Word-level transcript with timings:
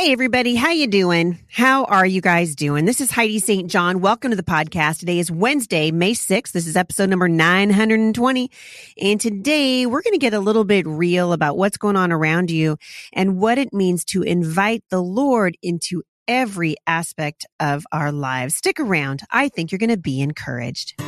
Hey 0.00 0.12
everybody, 0.12 0.54
how 0.54 0.70
you 0.70 0.86
doing? 0.86 1.38
How 1.50 1.84
are 1.84 2.06
you 2.06 2.22
guys 2.22 2.54
doing? 2.54 2.86
This 2.86 3.02
is 3.02 3.10
Heidi 3.10 3.38
St. 3.38 3.70
John. 3.70 4.00
Welcome 4.00 4.30
to 4.30 4.36
the 4.36 4.42
podcast. 4.42 5.00
Today 5.00 5.18
is 5.18 5.30
Wednesday, 5.30 5.90
May 5.90 6.12
6th. 6.12 6.52
This 6.52 6.66
is 6.66 6.74
episode 6.74 7.10
number 7.10 7.28
920. 7.28 8.50
And 8.98 9.20
today 9.20 9.84
we're 9.84 10.00
going 10.00 10.14
to 10.14 10.18
get 10.18 10.32
a 10.32 10.40
little 10.40 10.64
bit 10.64 10.86
real 10.86 11.34
about 11.34 11.58
what's 11.58 11.76
going 11.76 11.96
on 11.96 12.12
around 12.12 12.50
you 12.50 12.78
and 13.12 13.36
what 13.36 13.58
it 13.58 13.74
means 13.74 14.06
to 14.06 14.22
invite 14.22 14.82
the 14.88 15.02
Lord 15.02 15.58
into 15.62 16.02
every 16.26 16.76
aspect 16.86 17.44
of 17.60 17.84
our 17.92 18.10
lives. 18.10 18.56
Stick 18.56 18.80
around. 18.80 19.20
I 19.30 19.50
think 19.50 19.70
you're 19.70 19.78
going 19.78 19.90
to 19.90 19.98
be 19.98 20.22
encouraged. 20.22 20.98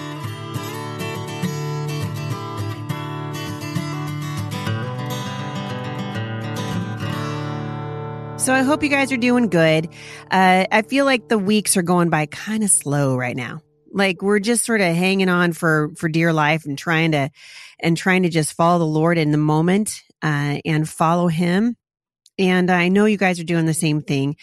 So 8.42 8.52
I 8.52 8.62
hope 8.62 8.82
you 8.82 8.88
guys 8.88 9.12
are 9.12 9.16
doing 9.16 9.50
good. 9.50 9.86
Uh, 10.28 10.66
I 10.68 10.82
feel 10.82 11.04
like 11.04 11.28
the 11.28 11.38
weeks 11.38 11.76
are 11.76 11.82
going 11.82 12.10
by 12.10 12.26
kind 12.26 12.64
of 12.64 12.70
slow 12.70 13.16
right 13.16 13.36
now. 13.36 13.60
Like 13.92 14.20
we're 14.20 14.40
just 14.40 14.64
sort 14.64 14.80
of 14.80 14.96
hanging 14.96 15.28
on 15.28 15.52
for, 15.52 15.92
for 15.94 16.08
dear 16.08 16.32
life 16.32 16.64
and 16.64 16.76
trying 16.76 17.12
to, 17.12 17.30
and 17.78 17.96
trying 17.96 18.24
to 18.24 18.28
just 18.28 18.54
follow 18.54 18.80
the 18.80 18.84
Lord 18.84 19.16
in 19.16 19.30
the 19.30 19.38
moment, 19.38 20.02
uh, 20.22 20.58
and 20.64 20.88
follow 20.88 21.28
him. 21.28 21.76
And 22.36 22.68
I 22.68 22.88
know 22.88 23.04
you 23.04 23.16
guys 23.16 23.38
are 23.38 23.44
doing 23.44 23.66
the 23.66 23.74
same 23.74 24.02
thing. 24.02 24.34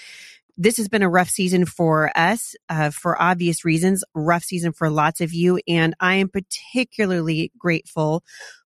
This 0.56 0.78
has 0.78 0.88
been 0.88 1.04
a 1.04 1.10
rough 1.10 1.30
season 1.30 1.66
for 1.66 2.10
us, 2.18 2.56
uh, 2.70 2.92
for 2.92 3.22
obvious 3.22 3.66
reasons, 3.66 4.06
rough 4.16 4.46
season 4.46 4.72
for 4.72 4.90
lots 4.90 5.20
of 5.20 5.34
you. 5.34 5.60
And 5.68 5.94
I 6.00 6.16
am 6.16 6.30
particularly 6.30 7.52
grateful 7.58 8.24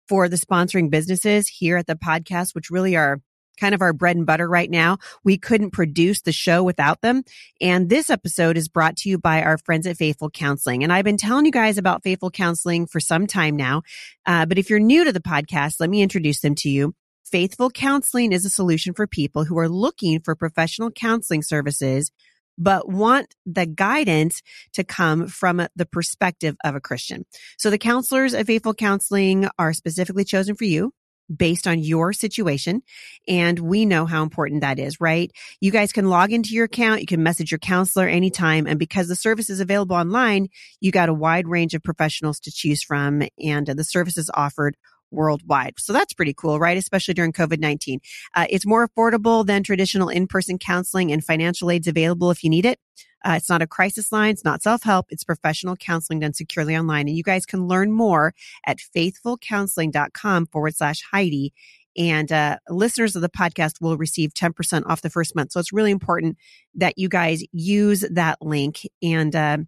for 0.09 0.29
the 0.29 0.37
sponsoring 0.37 0.91
businesses 0.91 1.49
here 1.49 1.79
at 1.79 1.87
the 1.87 1.95
podcast, 1.95 2.55
which 2.55 2.69
really 2.69 2.97
are 2.97 3.23
kind 3.59 3.75
of 3.75 3.81
our 3.81 3.93
bread 3.93 4.17
and 4.17 4.27
butter 4.27 4.49
right 4.49 4.71
now. 4.71 4.99
We 5.25 5.39
couldn't 5.39 5.71
produce 5.71 6.23
the 6.23 6.33
show 6.33 6.63
without 6.63 7.01
them. 7.01 7.23
And 7.61 7.89
this 7.89 8.11
episode 8.11 8.57
is 8.57 8.69
brought 8.69 8.97
to 8.99 9.09
you 9.09 9.19
by 9.19 9.43
our 9.43 9.59
friends 9.59 9.87
at 9.87 9.97
Faithful 9.97 10.31
Counseling. 10.31 10.83
And 10.83 10.93
I've 10.93 11.05
been 11.05 11.17
telling 11.17 11.47
you 11.47 11.53
guys 11.53 11.79
about 11.79 12.03
Faithful 12.03 12.31
Counseling 12.31 12.87
for 12.87 13.01
some 13.01 13.27
time 13.27 13.57
now. 13.57 13.83
Uh, 14.27 14.47
but 14.47 14.59
if 14.59 14.71
you're 14.71 14.81
new 14.81 15.05
to 15.05 15.13
the 15.13 15.21
podcast, 15.21 15.77
let 15.81 15.91
me 15.91 16.03
introduce 16.03 16.41
them 16.41 16.55
to 16.57 16.69
you. 16.69 16.95
Faithful 17.25 17.71
Counseling 17.71 18.33
is 18.33 18.45
a 18.45 18.51
solution 18.51 18.95
for 18.95 19.07
people 19.07 19.45
who 19.45 19.59
are 19.59 19.69
looking 19.69 20.21
for 20.21 20.35
professional 20.35 20.91
counseling 20.91 21.43
services 21.43 22.11
but 22.59 22.89
want 22.89 23.35
the 23.47 23.67
guidance 23.67 24.43
to 24.75 24.85
come 24.85 25.27
from 25.27 25.67
the 25.75 25.87
perspective 25.87 26.57
of 26.65 26.75
a 26.75 26.81
Christian. 26.81 27.25
So 27.57 27.71
the 27.71 27.79
counselors 27.79 28.35
of 28.35 28.47
Faithful 28.47 28.75
Counseling 28.75 29.49
are 29.59 29.73
specifically 29.73 30.25
chosen 30.25 30.55
for 30.55 30.65
you 30.65 30.93
based 31.37 31.67
on 31.67 31.79
your 31.79 32.13
situation. 32.13 32.83
And 33.29 33.59
we 33.59 33.85
know 33.85 34.07
how 34.07 34.23
important 34.23 34.61
that 34.63 34.79
is, 34.79 35.01
right? 35.01 35.31
You 35.61 35.71
guys 35.71 35.93
can 35.93 36.09
log 36.09 36.33
into 36.33 36.51
your 36.51 36.65
account. 36.65 37.01
You 37.01 37.07
can 37.07 37.23
message 37.23 37.51
your 37.51 37.59
counselor 37.59 38.07
anytime. 38.07 38.67
And 38.67 38.79
because 38.79 39.09
the 39.09 39.17
service 39.17 39.51
is 39.51 39.61
available 39.61 39.97
online, 39.97 40.49
you 40.81 40.91
got 40.93 41.09
a 41.09 41.15
wide 41.15 41.49
range 41.49 41.75
of 41.75 41.83
professionals 41.83 42.41
to 42.41 42.53
choose 42.53 42.83
from 42.83 43.23
and 43.43 43.67
the 43.67 43.85
services 43.85 44.31
offered 44.35 44.77
worldwide. 45.13 45.75
So 45.79 45.93
that's 45.93 46.15
pretty 46.15 46.35
cool, 46.35 46.59
right? 46.59 46.77
Especially 46.77 47.15
during 47.15 47.33
COVID-19. 47.33 47.99
Uh, 48.35 48.47
it's 48.51 48.67
more 48.67 48.89
affordable 48.89 49.47
than 49.47 49.63
traditional 49.63 50.09
in-person 50.09 50.59
counseling 50.59 51.13
and 51.13 51.23
financial 51.23 51.71
aids 51.71 51.87
available 51.87 52.31
if 52.31 52.43
you 52.43 52.51
need 52.51 52.65
it. 52.65 52.79
Uh, 53.25 53.35
it's 53.37 53.49
not 53.49 53.63
a 53.63 53.67
crisis 53.67 54.13
line. 54.13 54.31
It's 54.31 54.45
not 54.45 54.63
self-help. 54.63 55.07
It's 55.11 55.25
professional 55.25 55.77
counseling 55.77 56.21
done 56.21 56.35
securely 56.35 56.77
online. 56.77 57.09
And 57.09 57.17
you 57.17 57.23
guys 57.23 57.47
can 57.47 57.67
learn 57.67 57.93
more 57.93 58.35
at 58.67 58.79
faithfulcounseling.com 58.79 60.47
forward 60.47 60.77
slash 60.77 61.03
Heidi. 61.11 61.53
And 61.97 62.33
uh, 62.33 62.59
listeners 62.69 63.17
of 63.17 63.23
the 63.23 63.29
podcast 63.29 63.81
will 63.81 63.97
receive 63.97 64.33
10% 64.33 64.85
off 64.87 65.03
the 65.03 65.11
first 65.11 65.37
month. 65.37 65.53
So 65.53 65.61
it's 65.61 65.73
really 65.73 65.91
important 65.91 66.39
that 66.75 66.97
you 66.97 67.09
guys 67.09 67.43
use 67.53 68.01
that 68.11 68.41
link. 68.41 68.81
And 69.03 69.35
uh, 69.37 69.59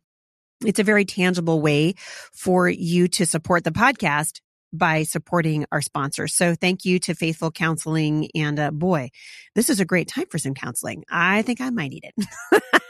it's 0.65 0.79
a 0.79 0.85
very 0.85 1.05
tangible 1.05 1.61
way 1.61 1.95
for 2.33 2.69
you 2.69 3.09
to 3.09 3.27
support 3.27 3.65
the 3.65 3.71
podcast 3.71 4.41
by 4.73 5.05
supporting 5.05 5.67
our 5.71 5.81
sponsors. 5.81 6.35
So 6.35 6.55
thank 6.55 6.85
you 6.85 6.99
to 7.01 7.15
Faithful 7.15 7.53
Counseling. 7.53 8.29
And 8.35 8.59
uh, 8.59 8.71
boy, 8.73 9.11
this 9.55 9.71
is 9.71 9.79
a 9.79 9.85
great 9.85 10.09
time 10.09 10.27
for 10.27 10.39
some 10.39 10.55
counseling. 10.55 11.05
I 11.09 11.43
think 11.43 11.61
I 11.61 11.71
might 11.71 11.91
need 11.91 12.05
it. 12.17 12.83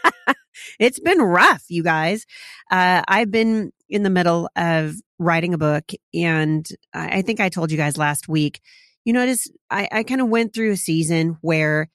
it's 0.78 1.00
been 1.00 1.20
rough, 1.20 1.64
you 1.68 1.82
guys. 1.82 2.26
Uh, 2.70 3.02
I've 3.06 3.30
been 3.30 3.72
in 3.88 4.02
the 4.02 4.10
middle 4.10 4.48
of 4.56 4.94
writing 5.18 5.54
a 5.54 5.58
book, 5.58 5.90
and 6.12 6.66
I 6.92 7.22
think 7.22 7.40
I 7.40 7.48
told 7.48 7.70
you 7.70 7.76
guys 7.76 7.96
last 7.96 8.28
week. 8.28 8.60
You 9.04 9.12
notice 9.12 9.48
I, 9.70 9.88
I 9.92 10.02
kind 10.02 10.20
of 10.20 10.28
went 10.28 10.54
through 10.54 10.72
a 10.72 10.76
season 10.76 11.36
where 11.42 11.88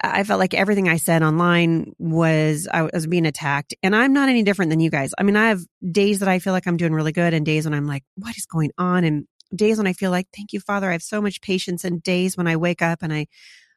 I 0.00 0.22
felt 0.22 0.38
like 0.38 0.54
everything 0.54 0.88
I 0.88 0.96
said 0.96 1.24
online 1.24 1.92
was 1.98 2.68
I 2.72 2.82
was 2.82 3.06
being 3.06 3.26
attacked, 3.26 3.74
and 3.82 3.96
I'm 3.96 4.12
not 4.12 4.28
any 4.28 4.44
different 4.44 4.70
than 4.70 4.80
you 4.80 4.90
guys. 4.90 5.12
I 5.18 5.24
mean, 5.24 5.36
I 5.36 5.48
have 5.48 5.60
days 5.90 6.20
that 6.20 6.28
I 6.28 6.38
feel 6.38 6.52
like 6.52 6.66
I'm 6.66 6.76
doing 6.76 6.92
really 6.92 7.12
good, 7.12 7.34
and 7.34 7.44
days 7.44 7.64
when 7.64 7.74
I'm 7.74 7.86
like, 7.86 8.04
"What 8.14 8.36
is 8.36 8.46
going 8.46 8.70
on?" 8.78 9.04
and 9.04 9.26
days 9.54 9.78
when 9.78 9.88
I 9.88 9.92
feel 9.92 10.12
like, 10.12 10.28
"Thank 10.34 10.52
you, 10.52 10.60
Father, 10.60 10.88
I 10.88 10.92
have 10.92 11.02
so 11.02 11.20
much 11.20 11.40
patience," 11.40 11.84
and 11.84 12.02
days 12.02 12.36
when 12.36 12.46
I 12.46 12.56
wake 12.56 12.80
up 12.80 13.02
and 13.02 13.12
I 13.12 13.26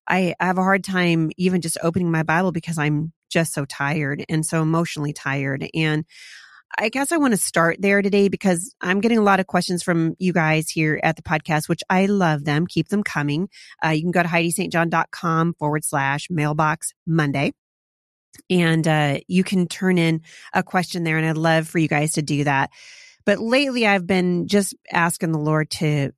I 0.07 0.35
have 0.39 0.57
a 0.57 0.63
hard 0.63 0.83
time 0.83 1.31
even 1.37 1.61
just 1.61 1.77
opening 1.81 2.11
my 2.11 2.23
Bible 2.23 2.51
because 2.51 2.77
I'm 2.77 3.13
just 3.29 3.53
so 3.53 3.65
tired 3.65 4.25
and 4.29 4.45
so 4.45 4.61
emotionally 4.61 5.13
tired. 5.13 5.67
And 5.73 6.05
I 6.77 6.89
guess 6.89 7.11
I 7.11 7.17
want 7.17 7.33
to 7.33 7.37
start 7.37 7.77
there 7.79 8.01
today 8.01 8.29
because 8.29 8.73
I'm 8.81 9.01
getting 9.01 9.17
a 9.17 9.23
lot 9.23 9.39
of 9.39 9.47
questions 9.47 9.83
from 9.83 10.15
you 10.19 10.31
guys 10.31 10.69
here 10.69 10.99
at 11.03 11.15
the 11.15 11.21
podcast, 11.21 11.67
which 11.67 11.81
I 11.89 12.05
love 12.05 12.45
them. 12.45 12.65
Keep 12.67 12.89
them 12.89 13.03
coming. 13.03 13.49
Uh, 13.83 13.89
you 13.89 14.01
can 14.01 14.11
go 14.11 14.23
to 14.23 14.29
HeidiSt.John.com 14.29 15.55
forward 15.55 15.83
slash 15.83 16.27
mailbox 16.29 16.93
Monday. 17.05 17.53
And 18.49 18.87
uh, 18.87 19.19
you 19.27 19.43
can 19.43 19.67
turn 19.67 19.97
in 19.97 20.21
a 20.53 20.63
question 20.63 21.03
there. 21.03 21.17
And 21.17 21.25
I'd 21.25 21.37
love 21.37 21.67
for 21.67 21.79
you 21.79 21.89
guys 21.89 22.13
to 22.13 22.21
do 22.21 22.45
that. 22.45 22.69
But 23.25 23.39
lately 23.39 23.85
I've 23.85 24.07
been 24.07 24.47
just 24.47 24.73
asking 24.91 25.33
the 25.33 25.39
Lord 25.39 25.69
to 25.71 26.11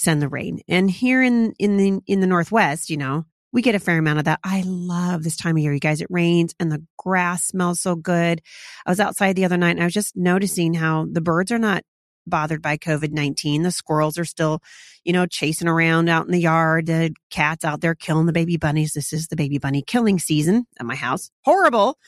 send 0.00 0.22
the 0.22 0.28
rain. 0.28 0.60
And 0.68 0.90
here 0.90 1.22
in, 1.22 1.52
in 1.58 1.76
the, 1.76 2.00
in 2.06 2.20
the 2.20 2.26
Northwest, 2.26 2.90
you 2.90 2.96
know, 2.96 3.24
we 3.52 3.62
get 3.62 3.74
a 3.74 3.80
fair 3.80 3.98
amount 3.98 4.20
of 4.20 4.24
that. 4.26 4.40
I 4.44 4.62
love 4.64 5.22
this 5.22 5.36
time 5.36 5.56
of 5.56 5.62
year, 5.62 5.72
you 5.72 5.80
guys. 5.80 6.00
It 6.00 6.06
rains 6.10 6.54
and 6.60 6.70
the 6.70 6.84
grass 6.96 7.44
smells 7.44 7.80
so 7.80 7.96
good. 7.96 8.40
I 8.86 8.90
was 8.90 9.00
outside 9.00 9.34
the 9.34 9.44
other 9.44 9.56
night 9.56 9.72
and 9.72 9.80
I 9.80 9.84
was 9.84 9.94
just 9.94 10.16
noticing 10.16 10.74
how 10.74 11.06
the 11.10 11.20
birds 11.20 11.50
are 11.50 11.58
not 11.58 11.82
bothered 12.26 12.62
by 12.62 12.76
COVID 12.76 13.10
19. 13.10 13.62
The 13.62 13.72
squirrels 13.72 14.18
are 14.18 14.24
still, 14.24 14.62
you 15.04 15.12
know, 15.12 15.26
chasing 15.26 15.68
around 15.68 16.08
out 16.08 16.26
in 16.26 16.32
the 16.32 16.40
yard. 16.40 16.86
The 16.86 17.12
cats 17.30 17.64
out 17.64 17.80
there 17.80 17.94
killing 17.94 18.26
the 18.26 18.32
baby 18.32 18.56
bunnies. 18.56 18.92
This 18.92 19.12
is 19.12 19.26
the 19.26 19.36
baby 19.36 19.58
bunny 19.58 19.82
killing 19.82 20.18
season 20.18 20.66
at 20.78 20.86
my 20.86 20.94
house. 20.94 21.30
Horrible. 21.44 21.98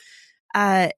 Uh, 0.54 0.90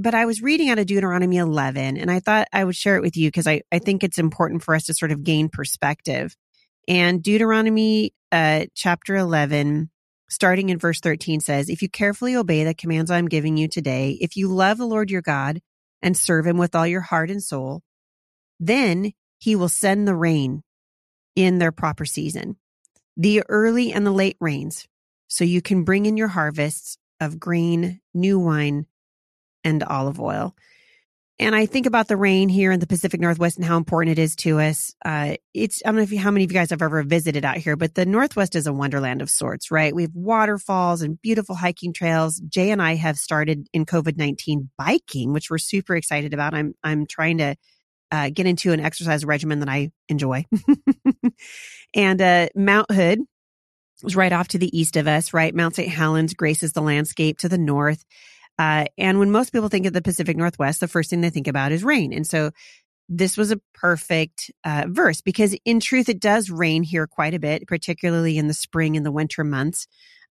but 0.00 0.14
I 0.14 0.24
was 0.24 0.40
reading 0.40 0.70
out 0.70 0.78
of 0.78 0.86
Deuteronomy 0.86 1.36
11 1.36 1.98
and 1.98 2.10
I 2.10 2.20
thought 2.20 2.48
I 2.54 2.64
would 2.64 2.74
share 2.74 2.96
it 2.96 3.02
with 3.02 3.18
you 3.18 3.28
because 3.28 3.46
I, 3.46 3.60
I 3.70 3.78
think 3.80 4.02
it's 4.02 4.18
important 4.18 4.62
for 4.62 4.74
us 4.74 4.84
to 4.84 4.94
sort 4.94 5.12
of 5.12 5.24
gain 5.24 5.50
perspective. 5.50 6.34
And 6.88 7.22
Deuteronomy 7.22 8.14
uh, 8.32 8.64
chapter 8.74 9.14
11, 9.14 9.90
starting 10.30 10.70
in 10.70 10.78
verse 10.78 11.00
13 11.00 11.40
says, 11.40 11.68
If 11.68 11.82
you 11.82 11.90
carefully 11.90 12.34
obey 12.34 12.64
the 12.64 12.72
commands 12.72 13.10
I'm 13.10 13.28
giving 13.28 13.58
you 13.58 13.68
today, 13.68 14.16
if 14.22 14.38
you 14.38 14.48
love 14.48 14.78
the 14.78 14.86
Lord 14.86 15.10
your 15.10 15.20
God 15.20 15.60
and 16.00 16.16
serve 16.16 16.46
him 16.46 16.56
with 16.56 16.74
all 16.74 16.86
your 16.86 17.02
heart 17.02 17.30
and 17.30 17.42
soul, 17.42 17.82
then 18.58 19.12
he 19.38 19.54
will 19.54 19.68
send 19.68 20.08
the 20.08 20.16
rain 20.16 20.62
in 21.36 21.58
their 21.58 21.72
proper 21.72 22.06
season, 22.06 22.56
the 23.18 23.42
early 23.50 23.92
and 23.92 24.06
the 24.06 24.12
late 24.12 24.38
rains, 24.40 24.88
so 25.28 25.44
you 25.44 25.60
can 25.60 25.84
bring 25.84 26.06
in 26.06 26.16
your 26.16 26.28
harvests 26.28 26.96
of 27.20 27.38
grain, 27.38 28.00
new 28.14 28.38
wine, 28.38 28.86
and 29.64 29.82
olive 29.82 30.20
oil. 30.20 30.54
And 31.40 31.56
I 31.56 31.64
think 31.64 31.86
about 31.86 32.06
the 32.06 32.18
rain 32.18 32.50
here 32.50 32.70
in 32.70 32.80
the 32.80 32.86
Pacific 32.86 33.18
Northwest 33.18 33.56
and 33.56 33.64
how 33.64 33.78
important 33.78 34.18
it 34.18 34.20
is 34.20 34.36
to 34.36 34.60
us. 34.60 34.94
Uh, 35.02 35.36
it's, 35.54 35.80
I 35.82 35.88
don't 35.88 35.96
know 35.96 36.02
if 36.02 36.12
you, 36.12 36.18
how 36.18 36.30
many 36.30 36.44
of 36.44 36.52
you 36.52 36.58
guys 36.58 36.68
have 36.68 36.82
ever 36.82 37.02
visited 37.02 37.46
out 37.46 37.56
here, 37.56 37.76
but 37.76 37.94
the 37.94 38.04
Northwest 38.04 38.54
is 38.54 38.66
a 38.66 38.74
wonderland 38.74 39.22
of 39.22 39.30
sorts, 39.30 39.70
right? 39.70 39.94
We 39.94 40.02
have 40.02 40.14
waterfalls 40.14 41.00
and 41.00 41.20
beautiful 41.22 41.54
hiking 41.54 41.94
trails. 41.94 42.42
Jay 42.46 42.70
and 42.70 42.82
I 42.82 42.94
have 42.96 43.16
started 43.16 43.68
in 43.72 43.86
COVID-19 43.86 44.68
biking, 44.76 45.32
which 45.32 45.48
we're 45.48 45.56
super 45.56 45.96
excited 45.96 46.34
about. 46.34 46.52
I'm, 46.52 46.74
I'm 46.84 47.06
trying 47.06 47.38
to, 47.38 47.56
uh, 48.12 48.28
get 48.28 48.44
into 48.44 48.72
an 48.72 48.80
exercise 48.80 49.24
regimen 49.24 49.60
that 49.60 49.68
I 49.70 49.92
enjoy. 50.10 50.44
and, 51.94 52.20
uh, 52.20 52.48
Mount 52.54 52.90
Hood 52.90 53.20
is 54.04 54.14
right 54.14 54.32
off 54.32 54.48
to 54.48 54.58
the 54.58 54.78
east 54.78 54.96
of 54.96 55.08
us, 55.08 55.32
right? 55.32 55.54
Mount 55.54 55.76
St. 55.76 55.88
Helens 55.88 56.34
graces 56.34 56.72
the 56.72 56.82
landscape 56.82 57.38
to 57.38 57.48
the 57.48 57.56
north. 57.56 58.04
Uh, 58.60 58.84
and 58.98 59.18
when 59.18 59.30
most 59.30 59.54
people 59.54 59.70
think 59.70 59.86
of 59.86 59.94
the 59.94 60.02
Pacific 60.02 60.36
Northwest, 60.36 60.80
the 60.80 60.88
first 60.88 61.08
thing 61.08 61.22
they 61.22 61.30
think 61.30 61.48
about 61.48 61.72
is 61.72 61.82
rain. 61.82 62.12
And 62.12 62.26
so 62.26 62.50
this 63.08 63.38
was 63.38 63.50
a 63.50 63.60
perfect 63.72 64.50
uh, 64.64 64.84
verse 64.86 65.22
because 65.22 65.56
in 65.64 65.80
truth, 65.80 66.10
it 66.10 66.20
does 66.20 66.50
rain 66.50 66.82
here 66.82 67.06
quite 67.06 67.32
a 67.32 67.38
bit, 67.38 67.66
particularly 67.66 68.36
in 68.36 68.48
the 68.48 68.54
spring 68.54 68.98
and 68.98 69.06
the 69.06 69.10
winter 69.10 69.44
months. 69.44 69.86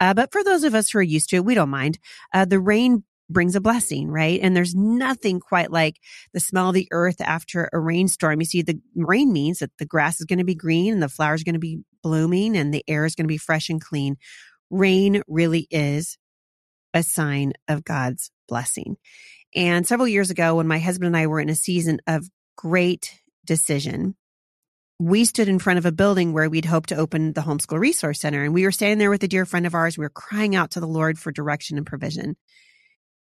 Uh, 0.01 0.15
but 0.15 0.33
for 0.33 0.43
those 0.43 0.65
of 0.65 0.75
us 0.75 0.89
who 0.89 1.01
are 1.01 1.03
used 1.03 1.29
to 1.29 1.37
it, 1.37 1.45
we 1.45 1.55
don't 1.55 1.69
mind. 1.69 1.99
Uh, 2.33 2.47
the 2.47 2.59
rain 2.59 3.05
brings 3.29 3.57
a 3.57 3.61
blessing, 3.61 4.09
right? 4.09 4.41
And 4.43 4.57
there's 4.57 4.75
nothing 4.75 5.39
quite 5.39 5.71
like 5.71 6.01
the 6.33 6.41
smell 6.41 6.71
of 6.71 6.75
the 6.75 6.89
earth 6.93 7.21
after 7.21 7.69
a 7.75 7.79
rainstorm. 7.79 8.41
You 8.41 8.47
see, 8.47 8.63
the 8.63 8.81
rain 8.97 9.35
means 9.35 9.59
that 9.59 9.73
the 9.79 9.87
grass 9.87 10.19
is 10.19 10.25
going 10.25 10.39
to 10.39 10.45
be 10.47 10.55
green 10.55 10.95
and 10.95 11.03
the 11.03 11.11
flowers 11.11 11.43
are 11.43 11.45
going 11.45 11.55
to 11.55 11.59
be 11.59 11.81
blooming 12.03 12.57
and 12.57 12.73
the 12.73 12.85
air 12.89 13.05
is 13.05 13.15
going 13.15 13.27
to 13.27 13.33
be 13.33 13.39
fresh 13.39 13.69
and 13.69 13.85
clean 13.85 14.17
rain 14.71 15.23
really 15.29 15.67
is 15.71 16.19
a 16.95 17.03
sign 17.03 17.53
of 17.69 17.85
God's 17.85 18.31
blessing. 18.49 18.97
And 19.55 19.87
several 19.87 20.09
years 20.09 20.31
ago, 20.31 20.57
when 20.57 20.67
my 20.67 20.79
husband 20.79 21.09
and 21.09 21.17
I 21.17 21.27
were 21.27 21.41
in 21.41 21.51
a 21.51 21.55
season 21.55 22.01
of 22.07 22.29
great 22.57 23.21
decision, 23.45 24.17
we 24.99 25.25
stood 25.25 25.49
in 25.49 25.59
front 25.59 25.79
of 25.79 25.87
a 25.87 25.93
building 25.93 26.33
where 26.33 26.49
we'd 26.49 26.65
hoped 26.65 26.91
to 26.91 26.97
open 26.97 27.33
the 27.33 27.41
homeschool 27.41 27.79
resource 27.79 28.21
center. 28.21 28.45
And 28.45 28.55
we 28.55 28.65
were 28.65 28.73
standing 28.73 28.99
there 28.99 29.11
with 29.11 29.23
a 29.25 29.29
dear 29.29 29.45
friend 29.45 29.67
of 29.67 29.75
ours. 29.75 29.99
We 29.99 30.05
were 30.05 30.11
crying 30.11 30.55
out 30.55 30.73
to 30.73 30.81
the 30.81 30.87
Lord 30.87 31.19
for 31.19 31.33
direction 31.33 31.77
and 31.77 31.87
provision. 31.87 32.37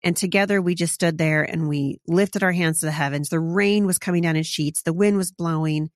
And 0.02 0.16
together 0.16 0.60
we 0.60 0.74
just 0.74 0.94
stood 0.94 1.18
there 1.18 1.42
and 1.42 1.68
we 1.68 2.00
lifted 2.06 2.42
our 2.42 2.52
hands 2.52 2.80
to 2.80 2.86
the 2.86 2.92
heavens. 2.92 3.28
The 3.28 3.38
rain 3.38 3.86
was 3.86 3.98
coming 3.98 4.22
down 4.22 4.36
in 4.36 4.42
sheets. 4.42 4.82
The 4.82 4.92
wind 4.92 5.16
was 5.16 5.30
blowing. 5.30 5.90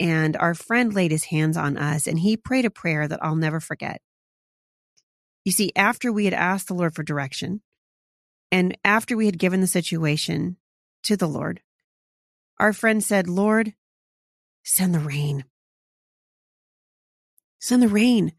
And 0.00 0.36
our 0.36 0.54
friend 0.54 0.92
laid 0.92 1.10
his 1.10 1.24
hands 1.24 1.56
on 1.56 1.76
us 1.76 2.06
and 2.06 2.18
he 2.18 2.36
prayed 2.36 2.64
a 2.64 2.70
prayer 2.70 3.06
that 3.06 3.22
I'll 3.22 3.36
never 3.36 3.60
forget. 3.60 4.00
You 5.46 5.52
see, 5.52 5.70
after 5.76 6.12
we 6.12 6.24
had 6.24 6.34
asked 6.34 6.66
the 6.66 6.74
Lord 6.74 6.96
for 6.96 7.04
direction 7.04 7.62
and 8.50 8.76
after 8.84 9.16
we 9.16 9.26
had 9.26 9.38
given 9.38 9.60
the 9.60 9.68
situation 9.68 10.56
to 11.04 11.16
the 11.16 11.28
Lord, 11.28 11.60
our 12.58 12.72
friend 12.72 13.02
said, 13.02 13.28
Lord, 13.28 13.72
send 14.64 14.92
the 14.92 14.98
rain. 14.98 15.44
Send 17.60 17.80
the 17.80 17.88
rain. 17.88 18.32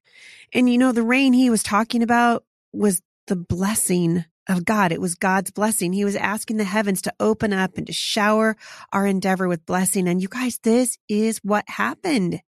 And 0.52 0.70
you 0.70 0.78
know, 0.78 0.92
the 0.92 1.02
rain 1.02 1.32
he 1.32 1.50
was 1.50 1.64
talking 1.64 2.04
about 2.04 2.44
was 2.74 3.02
the 3.28 3.38
blessing 3.38 4.26
of 4.50 4.66
God. 4.66 4.92
It 4.92 5.00
was 5.00 5.16
God's 5.16 5.52
blessing. 5.52 5.94
He 5.94 6.04
was 6.04 6.18
asking 6.18 6.58
the 6.58 6.66
heavens 6.66 7.02
to 7.04 7.14
open 7.22 7.54
up 7.54 7.78
and 7.78 7.88
to 7.88 7.94
shower 7.94 8.58
our 8.92 9.08
endeavor 9.08 9.48
with 9.48 9.66
blessing. 9.66 10.10
And 10.10 10.22
you 10.22 10.28
guys, 10.28 10.60
this 10.62 10.98
is 11.08 11.40
what 11.42 11.70
happened. 11.70 12.42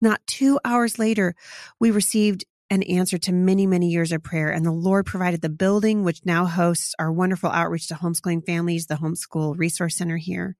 Not 0.00 0.26
two 0.26 0.58
hours 0.64 0.98
later, 0.98 1.36
we 1.78 1.92
received 1.92 2.44
an 2.70 2.82
answer 2.84 3.18
to 3.18 3.32
many, 3.32 3.66
many 3.66 3.88
years 3.88 4.12
of 4.12 4.22
prayer. 4.22 4.50
And 4.50 4.64
the 4.64 4.70
Lord 4.70 5.04
provided 5.04 5.42
the 5.42 5.48
building, 5.48 6.04
which 6.04 6.24
now 6.24 6.46
hosts 6.46 6.94
our 6.98 7.10
wonderful 7.10 7.50
outreach 7.50 7.88
to 7.88 7.94
homeschooling 7.94 8.46
families, 8.46 8.86
the 8.86 8.94
homeschool 8.94 9.58
resource 9.58 9.96
center 9.96 10.16
here. 10.16 10.56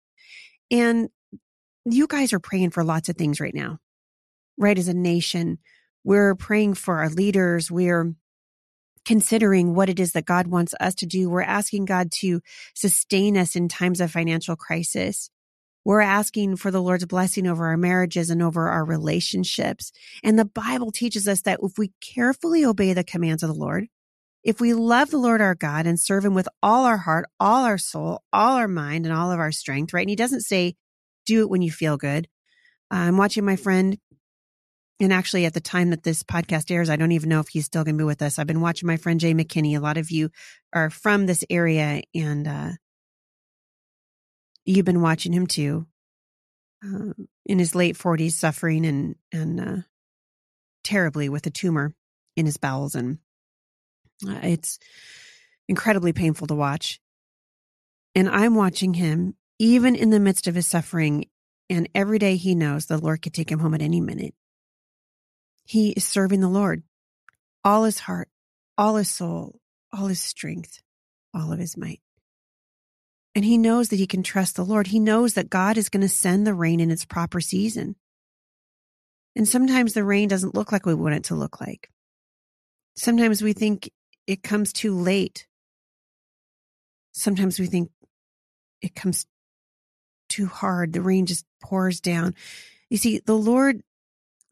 And 0.71 1.09
you 1.85 2.07
guys 2.07 2.33
are 2.33 2.41
praying 2.41 2.71
for 2.71 2.85
lots 2.85 3.09
of 3.09 3.17
things 3.17 3.41
right 3.41 3.55
now, 3.55 3.79
right? 4.59 4.79
As 4.79 4.89
a 4.89 4.95
nation, 4.95 5.59
we're 6.05 6.35
praying 6.35 6.75
for 6.75 6.99
our 6.99 7.09
leaders. 7.09 7.71
We're 7.71 8.13
considering 9.05 9.75
what 9.75 9.89
it 9.89 10.01
is 10.01 10.13
that 10.13 10.27
God 10.27 10.47
wants 10.47 10.75
us 10.81 10.95
to 10.97 11.07
do. 11.07 11.31
We're 11.31 11.43
asking 11.43 11.87
God 11.87 12.11
to 12.21 12.41
sustain 12.75 13.37
us 13.37 13.57
in 13.57 13.69
times 13.69 14.01
of 14.01 14.11
financial 14.11 14.57
crisis. 14.57 15.31
We're 15.85 16.01
asking 16.01 16.57
for 16.57 16.71
the 16.71 16.83
Lord's 16.83 17.07
blessing 17.07 17.47
over 17.47 17.67
our 17.67 17.77
marriages 17.77 18.31
and 18.31 18.43
over 18.43 18.69
our 18.69 18.85
relationships. 18.85 19.93
And 20.23 20.39
the 20.39 20.45
Bible 20.45 20.93
teaches 20.93 21.27
us 21.27 21.43
that 21.43 21.61
if 21.63 21.79
we 21.79 21.93
carefully 22.01 22.65
obey 22.65 22.93
the 22.93 23.05
commands 23.05 23.43
of 23.43 23.49
the 23.49 23.55
Lord, 23.55 23.87
if 24.43 24.61
we 24.61 24.75
love 24.75 25.11
the 25.11 25.19
Lord 25.19 25.41
our 25.41 25.55
God 25.55 25.87
and 25.87 25.99
serve 25.99 26.25
him 26.25 26.35
with 26.35 26.49
all 26.63 26.85
our 26.85 26.99
heart, 26.99 27.27
all 27.39 27.65
our 27.65 27.79
soul, 27.79 28.23
all 28.33 28.57
our 28.57 28.69
mind, 28.69 29.07
and 29.07 29.15
all 29.15 29.33
of 29.33 29.41
our 29.41 29.53
strength, 29.53 29.93
right? 29.93 30.03
And 30.03 30.11
he 30.11 30.17
doesn't 30.17 30.43
say, 30.43 30.77
do 31.27 31.43
it 31.43 31.51
when 31.51 31.63
you 31.63 31.71
feel 31.71 31.97
good. 31.97 32.29
I'm 32.91 33.17
watching 33.17 33.45
my 33.45 33.57
friend 33.57 33.99
and 35.01 35.15
actually, 35.15 35.47
at 35.47 35.55
the 35.55 35.61
time 35.61 35.91
that 35.91 36.03
this 36.03 36.23
podcast 36.23 36.71
airs, 36.71 36.91
I 36.91 36.97
don't 36.97 37.13
even 37.13 37.31
know 37.31 37.41
if 37.41 37.49
he's 37.49 37.65
still 37.65 37.85
going 37.85 37.97
to 37.97 38.03
be 38.03 38.05
with 38.05 38.21
us. 38.21 38.39
I've 38.39 38.47
been 38.47 38.61
watching 38.61 38.87
my 38.87 38.99
friend 38.99 39.19
Jay 39.19 39.33
McKinney. 39.33 39.75
A 39.75 39.81
lot 39.81 39.97
of 39.97 40.11
you 40.11 40.29
are 40.75 40.91
from 40.91 41.25
this 41.25 41.43
area, 41.49 42.03
and 42.15 42.47
uh, 42.47 42.71
you've 44.71 44.87
been 44.87 45.03
watching 45.03 45.33
him 45.33 45.47
too. 45.47 45.87
Uh, 46.85 47.13
in 47.45 47.59
his 47.59 47.75
late 47.75 47.97
40s, 47.97 48.33
suffering 48.33 48.87
and 48.87 49.17
and 49.33 49.61
uh, 49.61 49.77
terribly 50.83 51.29
with 51.29 51.47
a 51.47 51.51
tumor 51.51 51.95
in 52.37 52.47
his 52.47 52.57
bowels, 52.57 52.95
and 52.95 53.19
uh, 54.27 54.41
it's 54.43 54.79
incredibly 55.69 56.15
painful 56.15 56.47
to 56.47 56.55
watch. 56.55 56.99
And 58.15 58.29
I'm 58.31 58.55
watching 58.55 58.95
him 58.95 59.35
even 59.59 59.95
in 59.95 60.09
the 60.09 60.21
midst 60.21 60.47
of 60.47 60.55
his 60.55 60.67
suffering, 60.67 61.27
and 61.69 61.87
every 61.95 62.19
day 62.19 62.37
he 62.37 62.55
knows 62.55 62.87
the 62.87 62.97
Lord 62.97 63.21
could 63.21 63.35
take 63.35 63.53
him 63.53 63.59
home 63.59 63.75
at 63.75 63.83
any 63.83 64.01
minute 64.01 64.35
he 65.71 65.91
is 65.91 66.05
serving 66.05 66.41
the 66.41 66.49
Lord, 66.49 66.83
all 67.65 67.85
his 67.85 68.01
heart, 68.01 68.29
all 68.77 68.97
his 68.97 69.09
soul, 69.09 69.61
all 69.93 70.09
his 70.09 70.21
strength, 70.21 70.81
all 71.33 71.53
of 71.53 71.61
his 71.61 71.77
might. 71.77 72.01
And 73.35 73.45
he 73.45 73.59
knows 73.59 73.89
that 73.89 73.97
he 73.97 74.07
can 74.07 74.23
trust 74.23 74.57
the 74.57 74.65
Lord. 74.65 74.89
He 74.89 74.99
knows 74.99 75.35
that 75.35 75.51
God 75.51 75.77
is 75.77 75.89
going 75.89 76.01
to 76.01 76.09
send 76.09 76.47
the 76.47 76.55
rain 76.55 76.81
in 76.81 76.91
its 76.91 77.05
proper 77.05 77.41
season. 77.41 77.97
And 79.37 79.47
sometimes 79.47 79.93
the 79.93 80.05
rain 80.05 80.29
doesn't 80.29 80.55
look 80.55 80.73
like 80.73 80.85
we 80.85 80.95
want 80.95 81.15
it 81.15 81.25
to 81.25 81.37
look 81.37 81.61
like. 81.61 81.89
Sometimes 82.97 83.41
we 83.41 83.53
think 83.53 83.91
it 84.27 84.43
comes 84.43 84.73
too 84.73 84.95
late. 84.95 85.47
Sometimes 87.13 87.59
we 87.59 87.67
think 87.67 87.91
it 88.83 88.95
comes 88.95 89.27
too 90.29 90.47
hard. 90.47 90.93
The 90.93 91.03
rain 91.03 91.27
just 91.27 91.45
pours 91.63 92.01
down. 92.01 92.35
You 92.89 92.97
see, 92.97 93.21
the 93.25 93.37
Lord 93.37 93.83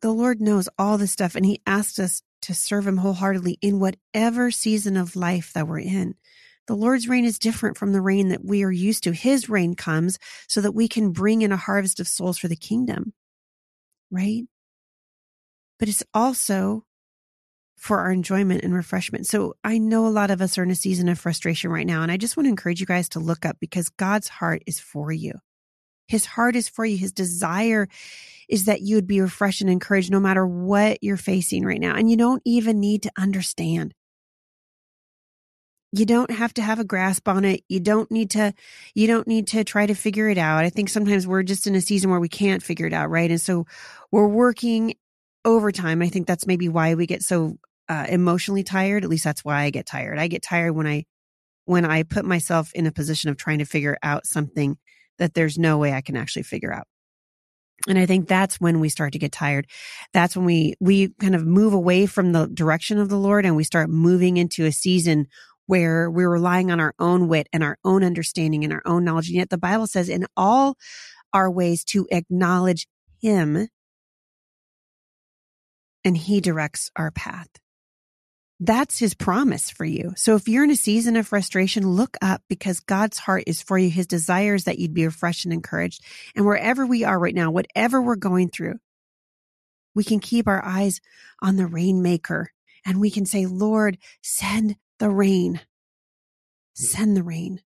the 0.01 0.11
Lord 0.13 0.41
knows 0.41 0.69
all 0.79 0.97
this 0.97 1.11
stuff 1.11 1.35
and 1.35 1.45
he 1.45 1.61
asked 1.67 1.99
us 1.99 2.23
to 2.43 2.55
serve 2.55 2.87
him 2.87 2.99
wholeheartedly 2.99 3.59
in 3.61 3.81
whatever 3.81 4.51
season 4.53 4.97
of 4.97 5.17
life 5.17 5.53
that 5.55 5.67
we're 5.67 5.81
in. 5.81 6.15
The 6.69 6.77
Lord's 6.77 7.09
rain 7.09 7.25
is 7.25 7.39
different 7.39 7.79
from 7.79 7.93
the 7.93 8.01
rain 8.01 8.29
that 8.29 8.45
we 8.45 8.63
are 8.63 8.71
used 8.71 9.05
to. 9.05 9.13
His 9.13 9.49
rain 9.49 9.75
comes 9.75 10.19
so 10.47 10.61
that 10.61 10.73
we 10.73 10.87
can 10.87 11.13
bring 11.13 11.43
in 11.43 11.51
a 11.51 11.57
harvest 11.57 11.99
of 11.99 12.07
souls 12.07 12.39
for 12.39 12.47
the 12.47 12.57
kingdom, 12.57 13.15
right? 14.11 14.45
But 15.79 15.89
it's 15.89 16.05
also 16.13 16.85
for 17.79 18.01
our 18.01 18.13
enjoyment 18.13 18.65
and 18.65 18.75
refreshment. 18.75 19.27
So 19.27 19.55
I 19.65 19.79
know 19.79 20.07
a 20.07 20.09
lot 20.09 20.31
of 20.31 20.43
us 20.43 20.59
are 20.59 20.63
in 20.63 20.71
a 20.71 20.75
season 20.75 21.09
of 21.09 21.19
frustration 21.19 21.71
right 21.71 21.87
now. 21.87 22.03
And 22.03 22.13
I 22.13 22.17
just 22.19 22.37
want 22.37 22.47
to 22.47 22.51
encourage 22.51 22.81
you 22.81 22.87
guys 22.87 23.09
to 23.11 23.21
look 23.21 23.47
up 23.47 23.57
because 23.61 23.89
God's 23.89 24.29
heart 24.29 24.63
is 24.67 24.79
for 24.79 25.11
you. 25.11 25.33
His 26.07 26.27
heart 26.27 26.57
is 26.57 26.69
for 26.69 26.85
you. 26.85 26.99
His 26.99 27.13
desire 27.13 27.87
is 28.49 28.65
that 28.65 28.83
you 28.83 28.97
would 28.97 29.07
be 29.07 29.21
refreshed 29.21 29.61
and 29.61 29.71
encouraged 29.71 30.11
no 30.11 30.21
matter 30.21 30.47
what 30.47 30.99
you're 31.03 31.17
facing 31.17 31.65
right 31.65 31.81
now. 31.81 31.95
And 31.95 32.11
you 32.11 32.17
don't 32.17 32.43
even 32.45 32.81
need 32.81 33.05
to 33.05 33.13
understand. 33.17 33.95
You 35.93 36.05
don't 36.05 36.31
have 36.31 36.53
to 36.55 36.63
have 36.63 36.79
a 36.79 36.85
grasp 36.85 37.29
on 37.29 37.45
it. 37.45 37.63
You 37.69 37.81
don't 37.81 38.11
need 38.11 38.31
to, 38.31 38.53
you 38.95 39.07
don't 39.07 39.27
need 39.27 39.49
to 39.49 39.65
try 39.65 39.87
to 39.87 39.95
figure 39.95 40.29
it 40.29 40.37
out. 40.37 40.65
I 40.65 40.71
think 40.71 40.91
sometimes 40.91 41.27
we're 41.27 41.43
just 41.43 41.67
in 41.67 41.75
a 41.75 41.81
season 41.81 42.11
where 42.11 42.21
we 42.21 42.29
can't 42.29 42.63
figure 42.63 42.87
it 42.87 42.93
out, 42.93 43.09
right? 43.09 43.31
And 43.31 43.41
so 43.41 43.67
we're 44.13 44.29
working 44.29 44.95
overtime. 45.45 46.03
I 46.03 46.09
think 46.09 46.27
that's 46.27 46.47
maybe 46.47 46.69
why 46.69 46.95
we 46.95 47.07
get 47.07 47.23
so 47.23 47.57
uh, 47.89 48.07
emotionally 48.09 48.65
tired. 48.65 49.03
At 49.03 49.11
least 49.11 49.25
that's 49.25 49.45
why 49.45 49.63
I 49.63 49.71
get 49.71 49.87
tired. 49.87 50.19
I 50.19 50.29
get 50.29 50.43
tired 50.43 50.73
when 50.73 50.87
I, 50.87 51.05
when 51.65 51.87
I 51.87 52.03
put 52.03 52.27
myself 52.27 52.71
in 52.75 52.87
a 52.87 52.93
position 52.93 53.31
of 53.31 53.39
trying 53.39 53.59
to 53.59 53.65
figure 53.65 53.97
out 54.03 54.27
something 54.27 54.77
that 55.19 55.33
there's 55.33 55.59
no 55.59 55.79
way 55.79 55.93
I 55.93 56.03
can 56.03 56.17
actually 56.17 56.43
figure 56.43 56.73
out. 56.73 56.87
And 57.87 57.99
I 57.99 58.07
think 58.07 58.27
that's 58.27 58.61
when 58.61 58.81
we 58.81 58.89
start 58.89 59.13
to 59.13 59.19
get 59.19 59.33
tired. 59.33 59.67
That's 60.13 60.37
when 60.37 60.45
we, 60.45 60.75
we 60.81 61.11
kind 61.21 61.35
of 61.35 61.47
move 61.47 61.73
away 61.73 62.07
from 62.07 62.33
the 62.33 62.47
direction 62.47 62.99
of 62.99 63.09
the 63.09 63.17
Lord 63.19 63.47
and 63.47 63.55
we 63.57 63.65
start 63.65 63.89
moving 63.89 64.37
into 64.37 64.65
a 64.65 64.73
season 64.73 65.29
where 65.69 66.11
we're 66.11 66.31
relying 66.31 66.71
on 66.71 66.81
our 66.81 66.95
own 66.99 67.29
wit 67.29 67.47
and 67.53 67.63
our 67.63 67.77
own 67.85 68.03
understanding 68.03 68.65
and 68.65 68.73
our 68.73 68.81
own 68.87 69.05
knowledge. 69.05 69.29
And 69.29 69.37
yet 69.37 69.51
the 69.51 69.59
Bible 69.59 69.87
says 69.87 70.09
in 70.09 70.25
all 70.35 70.77
our 71.35 71.51
ways 71.51 71.85
to 71.85 72.09
acknowledge 72.11 72.89
him 73.21 73.69
and 76.05 76.17
he 76.17 76.41
directs 76.41 76.91
our 76.97 77.11
path. 77.11 77.49
That's 78.59 78.99
his 78.99 79.13
promise 79.13 79.71
for 79.71 79.85
you. 79.85 80.15
So 80.17 80.37
if 80.37 80.49
you're 80.49 80.65
in 80.65 80.71
a 80.71 80.77
season 80.77 81.17
of 81.17 81.29
frustration, 81.29 81.87
look 81.87 82.17
up 82.23 82.41
because 82.49 82.81
God's 82.81 83.19
heart 83.19 83.45
is 83.47 83.61
for 83.61 83.77
you. 83.77 83.91
His 83.91 84.07
desire 84.07 84.55
is 84.55 84.65
that 84.65 84.79
you'd 84.79 84.95
be 84.95 85.05
refreshed 85.05 85.45
and 85.45 85.53
encouraged. 85.53 86.03
And 86.35 86.47
wherever 86.47 86.87
we 86.87 87.05
are 87.05 87.19
right 87.19 87.35
now, 87.35 87.51
whatever 87.51 88.01
we're 88.01 88.17
going 88.17 88.49
through, 88.49 88.77
we 89.95 90.03
can 90.03 90.19
keep 90.19 90.49
our 90.49 90.65
eyes 90.65 91.03
on 91.43 91.57
the 91.57 91.67
rainmaker 91.67 92.53
and 92.87 93.03
we 93.03 93.11
can 93.11 93.27
say, 93.27 93.45
Lord, 93.45 93.99
send 94.23 94.77
the 94.99 95.11
rain. 95.11 95.61
Send 96.75 97.17
the 97.17 97.23
rain. 97.23 97.61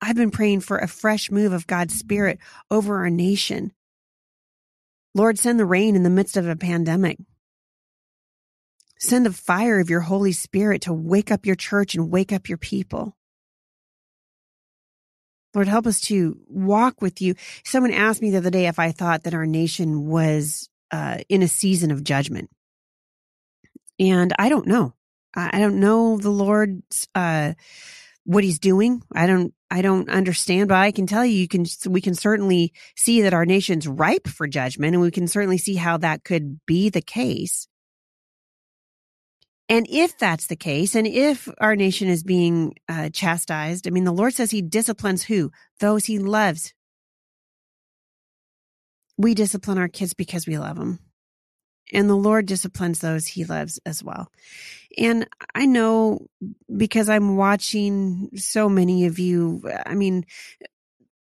I've 0.00 0.16
been 0.16 0.30
praying 0.30 0.60
for 0.60 0.78
a 0.78 0.86
fresh 0.86 1.30
move 1.30 1.52
of 1.52 1.66
God's 1.66 1.98
spirit 1.98 2.38
over 2.70 2.98
our 2.98 3.10
nation. 3.10 3.72
Lord, 5.14 5.38
send 5.38 5.58
the 5.58 5.64
rain 5.64 5.96
in 5.96 6.02
the 6.02 6.10
midst 6.10 6.36
of 6.36 6.46
a 6.46 6.56
pandemic. 6.56 7.18
Send 8.98 9.26
the 9.26 9.32
fire 9.32 9.80
of 9.80 9.90
your 9.90 10.00
Holy 10.00 10.32
Spirit 10.32 10.82
to 10.82 10.92
wake 10.92 11.30
up 11.30 11.46
your 11.46 11.56
church 11.56 11.94
and 11.94 12.10
wake 12.10 12.32
up 12.32 12.48
your 12.48 12.58
people. 12.58 13.16
Lord, 15.54 15.68
help 15.68 15.86
us 15.86 16.00
to 16.02 16.38
walk 16.48 17.00
with 17.00 17.22
you. 17.22 17.34
Someone 17.64 17.92
asked 17.92 18.20
me 18.20 18.30
the 18.30 18.38
other 18.38 18.50
day 18.50 18.66
if 18.66 18.78
I 18.78 18.92
thought 18.92 19.22
that 19.22 19.34
our 19.34 19.46
nation 19.46 20.06
was 20.06 20.68
uh, 20.90 21.18
in 21.28 21.42
a 21.42 21.48
season 21.48 21.90
of 21.90 22.02
judgment. 22.02 22.50
And 24.00 24.32
I 24.38 24.48
don't 24.48 24.66
know. 24.66 24.94
I 25.36 25.58
don't 25.58 25.80
know 25.80 26.16
the 26.18 26.30
Lord's, 26.30 27.08
uh, 27.14 27.54
what 28.24 28.44
he's 28.44 28.58
doing. 28.58 29.02
I 29.14 29.26
don't, 29.26 29.52
I 29.70 29.82
don't 29.82 30.08
understand, 30.08 30.68
but 30.68 30.78
I 30.78 30.92
can 30.92 31.06
tell 31.06 31.26
you, 31.26 31.34
you 31.34 31.48
can, 31.48 31.66
we 31.88 32.00
can 32.00 32.14
certainly 32.14 32.72
see 32.96 33.22
that 33.22 33.34
our 33.34 33.44
nation's 33.44 33.86
ripe 33.86 34.28
for 34.28 34.46
judgment 34.46 34.94
and 34.94 35.02
we 35.02 35.10
can 35.10 35.28
certainly 35.28 35.58
see 35.58 35.74
how 35.74 35.98
that 35.98 36.24
could 36.24 36.64
be 36.66 36.88
the 36.88 37.02
case. 37.02 37.68
And 39.68 39.86
if 39.88 40.18
that's 40.18 40.46
the 40.46 40.56
case, 40.56 40.94
and 40.94 41.06
if 41.06 41.48
our 41.58 41.74
nation 41.74 42.08
is 42.08 42.22
being 42.22 42.74
uh, 42.88 43.08
chastised, 43.10 43.86
I 43.86 43.90
mean, 43.90 44.04
the 44.04 44.12
Lord 44.12 44.34
says 44.34 44.50
he 44.50 44.60
disciplines 44.60 45.22
who? 45.22 45.50
Those 45.80 46.04
he 46.04 46.18
loves. 46.18 46.74
We 49.16 49.34
discipline 49.34 49.78
our 49.78 49.88
kids 49.88 50.12
because 50.12 50.46
we 50.46 50.58
love 50.58 50.76
them. 50.76 50.98
And 51.92 52.08
the 52.08 52.16
Lord 52.16 52.46
disciplines 52.46 53.00
those 53.00 53.26
he 53.26 53.44
loves 53.44 53.78
as 53.84 54.02
well. 54.02 54.30
And 54.96 55.28
I 55.54 55.66
know 55.66 56.26
because 56.74 57.08
I'm 57.08 57.36
watching 57.36 58.30
so 58.36 58.68
many 58.68 59.06
of 59.06 59.18
you, 59.18 59.62
I 59.84 59.94
mean, 59.94 60.24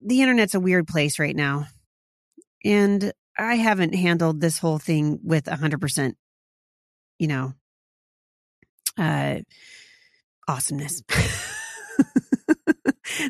the 0.01 0.21
internet's 0.21 0.55
a 0.55 0.59
weird 0.59 0.87
place 0.87 1.19
right 1.19 1.35
now. 1.35 1.67
And 2.63 3.11
I 3.37 3.55
haven't 3.55 3.95
handled 3.95 4.39
this 4.39 4.59
whole 4.59 4.79
thing 4.79 5.19
with 5.23 5.45
100%, 5.45 6.13
you 7.19 7.27
know, 7.27 7.53
uh, 8.97 9.39
awesomeness. 10.47 11.01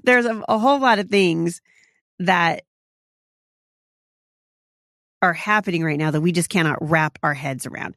There's 0.04 0.26
a, 0.26 0.44
a 0.48 0.58
whole 0.58 0.80
lot 0.80 1.00
of 1.00 1.10
things 1.10 1.62
that 2.20 2.64
are 5.24 5.34
happening 5.34 5.84
right 5.84 5.98
now 5.98 6.12
that 6.12 6.22
we 6.22 6.34
just 6.34 6.50
cannot 6.50 6.78
wrap 6.82 7.18
our 7.24 7.34
heads 7.34 7.66
around. 7.66 7.96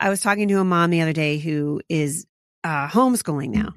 I 0.00 0.08
was 0.08 0.20
talking 0.22 0.48
to 0.48 0.60
a 0.60 0.64
mom 0.64 0.90
the 0.90 1.02
other 1.02 1.12
day 1.12 1.38
who 1.38 1.82
is 1.90 2.26
uh, 2.64 2.88
homeschooling 2.88 3.50
now. 3.50 3.74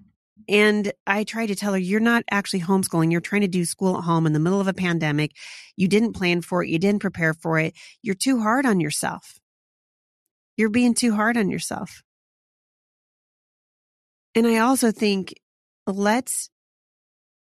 And 0.47 0.91
I 1.05 1.25
tried 1.25 1.47
to 1.47 1.55
tell 1.55 1.73
her, 1.73 1.79
you're 1.79 1.99
not 1.99 2.23
actually 2.31 2.61
homeschooling. 2.61 3.11
You're 3.11 3.21
trying 3.21 3.41
to 3.41 3.47
do 3.49 3.65
school 3.65 3.97
at 3.97 4.05
home 4.05 4.25
in 4.25 4.33
the 4.33 4.39
middle 4.39 4.61
of 4.61 4.69
a 4.69 4.73
pandemic. 4.73 5.33
You 5.75 5.89
didn't 5.89 6.13
plan 6.13 6.41
for 6.41 6.63
it. 6.63 6.69
You 6.69 6.79
didn't 6.79 7.01
prepare 7.01 7.33
for 7.33 7.59
it. 7.59 7.73
You're 8.01 8.15
too 8.15 8.39
hard 8.39 8.65
on 8.65 8.79
yourself. 8.79 9.39
You're 10.55 10.69
being 10.69 10.93
too 10.93 11.13
hard 11.13 11.35
on 11.37 11.49
yourself. 11.49 12.03
And 14.33 14.47
I 14.47 14.59
also 14.59 14.91
think 14.91 15.33
let's 15.85 16.49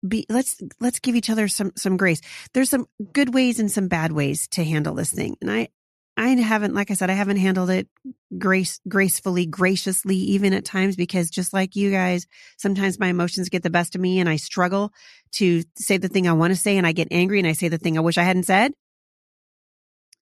be 0.07 0.27
let's 0.29 0.61
let's 0.81 0.99
give 0.99 1.15
each 1.15 1.31
other 1.31 1.49
some 1.49 1.73
some 1.77 1.97
grace. 1.97 2.21
There's 2.55 2.71
some 2.71 2.87
good 3.13 3.35
ways 3.35 3.59
and 3.59 3.71
some 3.71 3.89
bad 3.89 4.13
ways 4.13 4.49
to 4.49 4.65
handle 4.65 4.95
this 4.95 5.13
thing. 5.13 5.37
And 5.41 5.51
I 5.51 5.69
I 6.17 6.29
haven't 6.29 6.75
like 6.75 6.91
I 6.91 6.95
said 6.95 7.11
I 7.11 7.15
haven't 7.15 7.39
handled 7.39 7.71
it 7.71 7.89
grace 8.37 8.81
gracefully, 8.89 9.47
graciously 9.47 10.17
even 10.17 10.53
at 10.53 10.65
times 10.65 10.97
because 10.97 11.31
just 11.31 11.53
like 11.53 11.77
you 11.77 11.91
guys, 11.91 12.27
sometimes 12.57 12.99
my 12.99 13.09
emotions 13.09 13.49
get 13.49 13.63
the 13.63 13.71
best 13.71 13.95
of 13.95 14.01
me 14.01 14.21
and 14.21 14.29
I 14.29 14.37
struggle 14.37 14.93
to 15.33 15.63
say 15.77 15.97
the 15.97 16.09
thing 16.09 16.29
I 16.29 16.33
want 16.33 16.53
to 16.53 16.61
say 16.61 16.77
and 16.77 16.87
I 16.87 16.93
get 16.93 17.09
angry 17.11 17.39
and 17.39 17.49
I 17.49 17.53
say 17.53 17.69
the 17.69 17.79
thing 17.79 17.97
I 17.97 18.03
wish 18.03 18.19
I 18.19 18.23
hadn't 18.23 18.45
said. 18.45 18.73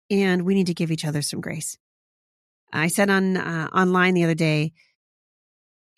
And 0.09 0.43
we 0.43 0.55
need 0.55 0.67
to 0.67 0.73
give 0.73 0.91
each 0.91 1.05
other 1.05 1.21
some 1.21 1.39
grace. 1.39 1.77
I 2.73 2.87
said 2.87 3.09
on 3.09 3.37
uh, 3.37 3.69
online 3.73 4.13
the 4.13 4.23
other 4.23 4.35
day 4.35 4.73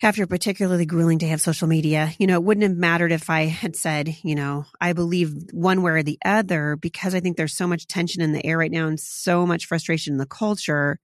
after 0.04 0.26
particularly 0.26 0.84
grueling 0.84 1.16
day 1.16 1.32
of 1.32 1.40
social 1.40 1.66
media, 1.66 2.12
you 2.18 2.26
know, 2.26 2.34
it 2.34 2.44
wouldn't 2.44 2.62
have 2.62 2.76
mattered 2.76 3.10
if 3.10 3.30
I 3.30 3.46
had 3.46 3.74
said, 3.74 4.14
you 4.22 4.34
know, 4.34 4.66
I 4.80 4.92
believe 4.92 5.32
one 5.52 5.82
way 5.82 5.92
or 5.92 6.02
the 6.02 6.18
other 6.24 6.76
because 6.76 7.14
I 7.14 7.20
think 7.20 7.36
there's 7.36 7.56
so 7.56 7.66
much 7.66 7.86
tension 7.86 8.20
in 8.20 8.32
the 8.32 8.44
air 8.44 8.58
right 8.58 8.70
now 8.70 8.86
and 8.86 9.00
so 9.00 9.46
much 9.46 9.64
frustration 9.64 10.12
in 10.12 10.18
the 10.18 10.26
culture. 10.26 10.98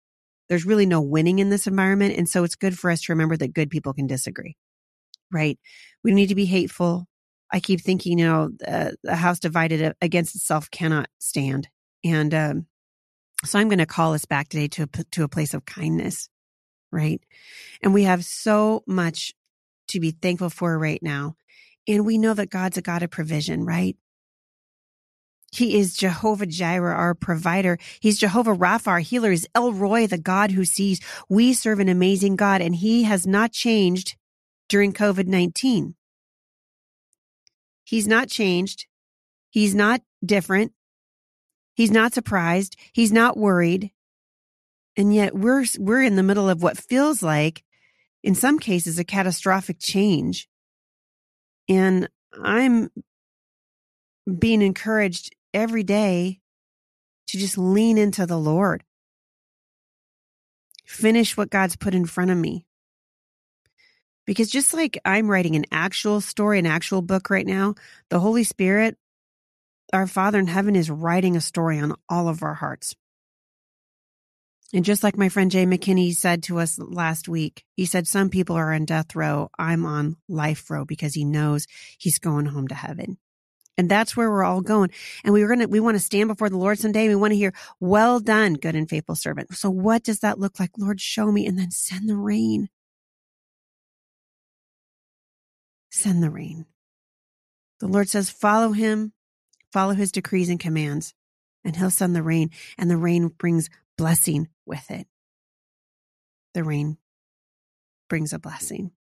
There's 0.50 0.66
really 0.66 0.84
no 0.84 1.00
winning 1.00 1.38
in 1.38 1.48
this 1.48 1.66
environment. 1.66 2.16
And 2.18 2.28
so 2.28 2.44
it's 2.44 2.56
good 2.56 2.78
for 2.78 2.90
us 2.90 3.00
to 3.02 3.12
remember 3.12 3.38
that 3.38 3.54
good 3.54 3.70
people 3.70 3.94
can 3.94 4.06
disagree, 4.06 4.56
right? 5.32 5.58
We 6.04 6.12
need 6.12 6.28
to 6.28 6.34
be 6.34 6.44
hateful. 6.44 7.06
I 7.50 7.60
keep 7.60 7.80
thinking, 7.80 8.18
you 8.18 8.26
know, 8.26 8.50
the 8.58 9.16
house 9.16 9.40
divided 9.40 9.94
against 10.02 10.34
itself 10.34 10.70
cannot 10.70 11.08
stand. 11.18 11.68
And, 12.04 12.34
um, 12.34 12.66
so 13.44 13.58
I'm 13.58 13.68
going 13.68 13.78
to 13.78 13.86
call 13.86 14.12
us 14.12 14.26
back 14.26 14.50
today 14.50 14.68
to 14.68 14.82
a, 14.82 15.04
to 15.12 15.24
a 15.24 15.28
place 15.28 15.54
of 15.54 15.64
kindness 15.64 16.28
right? 16.90 17.20
And 17.82 17.94
we 17.94 18.04
have 18.04 18.24
so 18.24 18.82
much 18.86 19.34
to 19.88 20.00
be 20.00 20.10
thankful 20.10 20.50
for 20.50 20.78
right 20.78 21.02
now. 21.02 21.36
And 21.88 22.04
we 22.04 22.18
know 22.18 22.34
that 22.34 22.50
God's 22.50 22.78
a 22.78 22.82
God 22.82 23.02
of 23.02 23.10
provision, 23.10 23.64
right? 23.64 23.96
He 25.52 25.78
is 25.78 25.96
Jehovah 25.96 26.46
Jireh, 26.46 26.94
our 26.94 27.14
provider. 27.14 27.78
He's 27.98 28.18
Jehovah 28.18 28.54
Rapha, 28.54 28.86
our 28.86 28.98
healer. 29.00 29.30
He's 29.30 29.46
El 29.54 29.72
Roi, 29.72 30.06
the 30.06 30.18
God 30.18 30.52
who 30.52 30.64
sees. 30.64 31.00
We 31.28 31.52
serve 31.54 31.80
an 31.80 31.88
amazing 31.88 32.36
God, 32.36 32.60
and 32.60 32.76
He 32.76 33.02
has 33.02 33.26
not 33.26 33.50
changed 33.50 34.16
during 34.68 34.92
COVID 34.92 35.26
19. 35.26 35.96
He's 37.82 38.06
not 38.06 38.28
changed. 38.28 38.86
He's 39.50 39.74
not 39.74 40.02
different. 40.24 40.72
He's 41.74 41.90
not 41.90 42.12
surprised. 42.12 42.76
He's 42.92 43.10
not 43.10 43.36
worried. 43.36 43.90
And 45.00 45.14
yet 45.14 45.34
we're, 45.34 45.64
we're 45.78 46.02
in 46.02 46.16
the 46.16 46.22
middle 46.22 46.50
of 46.50 46.62
what 46.62 46.76
feels 46.76 47.22
like, 47.22 47.64
in 48.22 48.34
some 48.34 48.58
cases, 48.58 48.98
a 48.98 49.02
catastrophic 49.02 49.78
change. 49.78 50.46
And 51.70 52.06
I'm 52.34 52.90
being 54.38 54.60
encouraged 54.60 55.34
every 55.54 55.84
day 55.84 56.40
to 57.28 57.38
just 57.38 57.56
lean 57.56 57.96
into 57.96 58.26
the 58.26 58.36
Lord. 58.36 58.84
Finish 60.84 61.34
what 61.34 61.48
God's 61.48 61.76
put 61.76 61.94
in 61.94 62.04
front 62.04 62.30
of 62.30 62.36
me. 62.36 62.66
Because 64.26 64.50
just 64.50 64.74
like 64.74 65.00
I'm 65.02 65.30
writing 65.30 65.56
an 65.56 65.64
actual 65.72 66.20
story, 66.20 66.58
an 66.58 66.66
actual 66.66 67.00
book 67.00 67.30
right 67.30 67.46
now, 67.46 67.74
the 68.10 68.20
Holy 68.20 68.44
Spirit, 68.44 68.98
our 69.94 70.06
Father 70.06 70.38
in 70.38 70.46
heaven, 70.46 70.76
is 70.76 70.90
writing 70.90 71.36
a 71.36 71.40
story 71.40 71.78
on 71.78 71.94
all 72.06 72.28
of 72.28 72.42
our 72.42 72.52
hearts. 72.52 72.94
And 74.72 74.84
just 74.84 75.02
like 75.02 75.16
my 75.16 75.28
friend 75.28 75.50
Jay 75.50 75.66
McKinney 75.66 76.14
said 76.14 76.44
to 76.44 76.58
us 76.58 76.78
last 76.78 77.28
week, 77.28 77.64
he 77.74 77.86
said, 77.86 78.06
Some 78.06 78.30
people 78.30 78.56
are 78.56 78.72
on 78.72 78.84
death 78.84 79.16
row. 79.16 79.50
I'm 79.58 79.84
on 79.84 80.16
life 80.28 80.70
row 80.70 80.84
because 80.84 81.14
he 81.14 81.24
knows 81.24 81.66
he's 81.98 82.20
going 82.20 82.46
home 82.46 82.68
to 82.68 82.74
heaven. 82.74 83.18
And 83.76 83.88
that's 83.88 84.16
where 84.16 84.30
we're 84.30 84.44
all 84.44 84.60
going. 84.60 84.90
And 85.24 85.32
we 85.32 85.42
are 85.42 85.48
going 85.48 85.60
to, 85.60 85.66
we 85.66 85.80
want 85.80 85.96
to 85.96 86.02
stand 86.02 86.28
before 86.28 86.50
the 86.50 86.58
Lord 86.58 86.78
someday. 86.78 87.08
We 87.08 87.16
want 87.16 87.32
to 87.32 87.36
hear, 87.36 87.54
well 87.80 88.20
done, 88.20 88.54
good 88.54 88.76
and 88.76 88.88
faithful 88.88 89.14
servant. 89.14 89.54
So 89.56 89.70
what 89.70 90.02
does 90.02 90.20
that 90.20 90.38
look 90.38 90.60
like? 90.60 90.70
Lord, 90.76 91.00
show 91.00 91.32
me 91.32 91.46
and 91.46 91.58
then 91.58 91.70
send 91.70 92.08
the 92.08 92.16
rain. 92.16 92.68
Send 95.90 96.22
the 96.22 96.30
rain. 96.30 96.66
The 97.80 97.88
Lord 97.88 98.08
says, 98.08 98.28
follow 98.28 98.72
him, 98.72 99.14
follow 99.72 99.94
his 99.94 100.12
decrees 100.12 100.50
and 100.50 100.60
commands, 100.60 101.14
and 101.64 101.74
he'll 101.74 101.90
send 101.90 102.14
the 102.14 102.22
rain. 102.22 102.50
And 102.76 102.90
the 102.90 102.98
rain 102.98 103.28
brings 103.28 103.70
blessing 104.00 104.48
with 104.64 104.90
it. 104.90 105.06
The 106.54 106.64
rain 106.64 106.96
brings 108.08 108.32
a 108.32 108.38
blessing. 108.38 108.92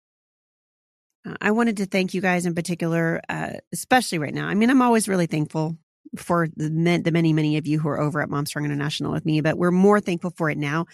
Uh, 1.25 1.37
I 1.40 1.52
wanted 1.52 1.76
to 1.76 1.87
thank 1.87 2.14
you 2.14 2.21
guys 2.21 2.47
in 2.47 2.55
particular, 2.57 3.21
uh, 3.28 3.52
especially 3.73 4.19
right 4.19 4.35
now. 4.35 4.49
I 4.49 4.55
mean, 4.55 4.71
I'm 4.71 4.83
always 4.83 5.09
really 5.09 5.26
thankful 5.26 5.78
for 6.17 6.49
the, 6.57 6.69
the 7.05 7.12
many, 7.12 7.33
many 7.33 7.59
of 7.59 7.67
you 7.69 7.78
who 7.78 7.88
are 7.88 8.00
over 8.00 8.21
at 8.21 8.28
Mom 8.28 8.45
Strong 8.45 8.64
International 8.64 9.12
with 9.12 9.25
me, 9.25 9.40
but 9.40 9.57
we're 9.57 9.71
more 9.71 10.00
thankful 10.00 10.33
for 10.37 10.50
it 10.50 10.59
now. 10.59 10.87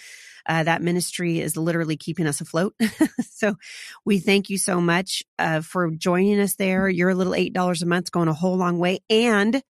Uh, 0.45 0.65
that 0.65 0.83
ministry 0.83 1.41
is 1.41 1.57
literally 1.57 1.97
keeping 1.97 2.27
us 2.27 2.43
afloat. 2.43 2.75
so 3.31 3.55
we 4.05 4.19
thank 4.19 4.51
you 4.51 4.59
so 4.59 4.83
much 4.83 5.23
uh, 5.39 5.63
for 5.63 5.91
joining 5.93 6.39
us 6.41 6.57
there. 6.57 6.91
Your 6.91 7.15
little 7.15 7.33
$8 7.33 7.83
a 7.83 7.87
month 7.87 8.13
going 8.13 8.29
a 8.29 8.35
whole 8.35 8.59
long 8.59 8.79
way. 8.79 8.99
And 9.09 9.63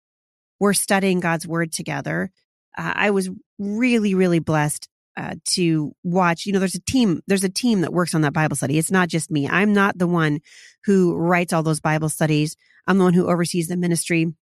we're 0.58 0.72
studying 0.72 1.20
God's 1.20 1.46
word 1.46 1.72
together 1.72 2.32
uh, 2.76 2.92
I 2.94 3.10
was 3.10 3.30
really, 3.58 4.14
really 4.14 4.38
blessed 4.38 4.88
uh, 5.16 5.34
to 5.50 5.94
watch. 6.02 6.46
You 6.46 6.52
know, 6.52 6.58
there's 6.58 6.74
a 6.74 6.80
team. 6.80 7.20
There's 7.26 7.44
a 7.44 7.48
team 7.48 7.82
that 7.82 7.92
works 7.92 8.14
on 8.14 8.22
that 8.22 8.32
Bible 8.32 8.56
study. 8.56 8.78
It's 8.78 8.90
not 8.90 9.08
just 9.08 9.30
me. 9.30 9.48
I'm 9.48 9.72
not 9.72 9.98
the 9.98 10.06
one 10.06 10.40
who 10.84 11.14
writes 11.14 11.52
all 11.52 11.62
those 11.62 11.80
Bible 11.80 12.08
studies. 12.08 12.56
I'm 12.86 12.98
the 12.98 13.04
one 13.04 13.14
who 13.14 13.28
oversees 13.28 13.68
the 13.68 13.76
ministry. 13.76 14.34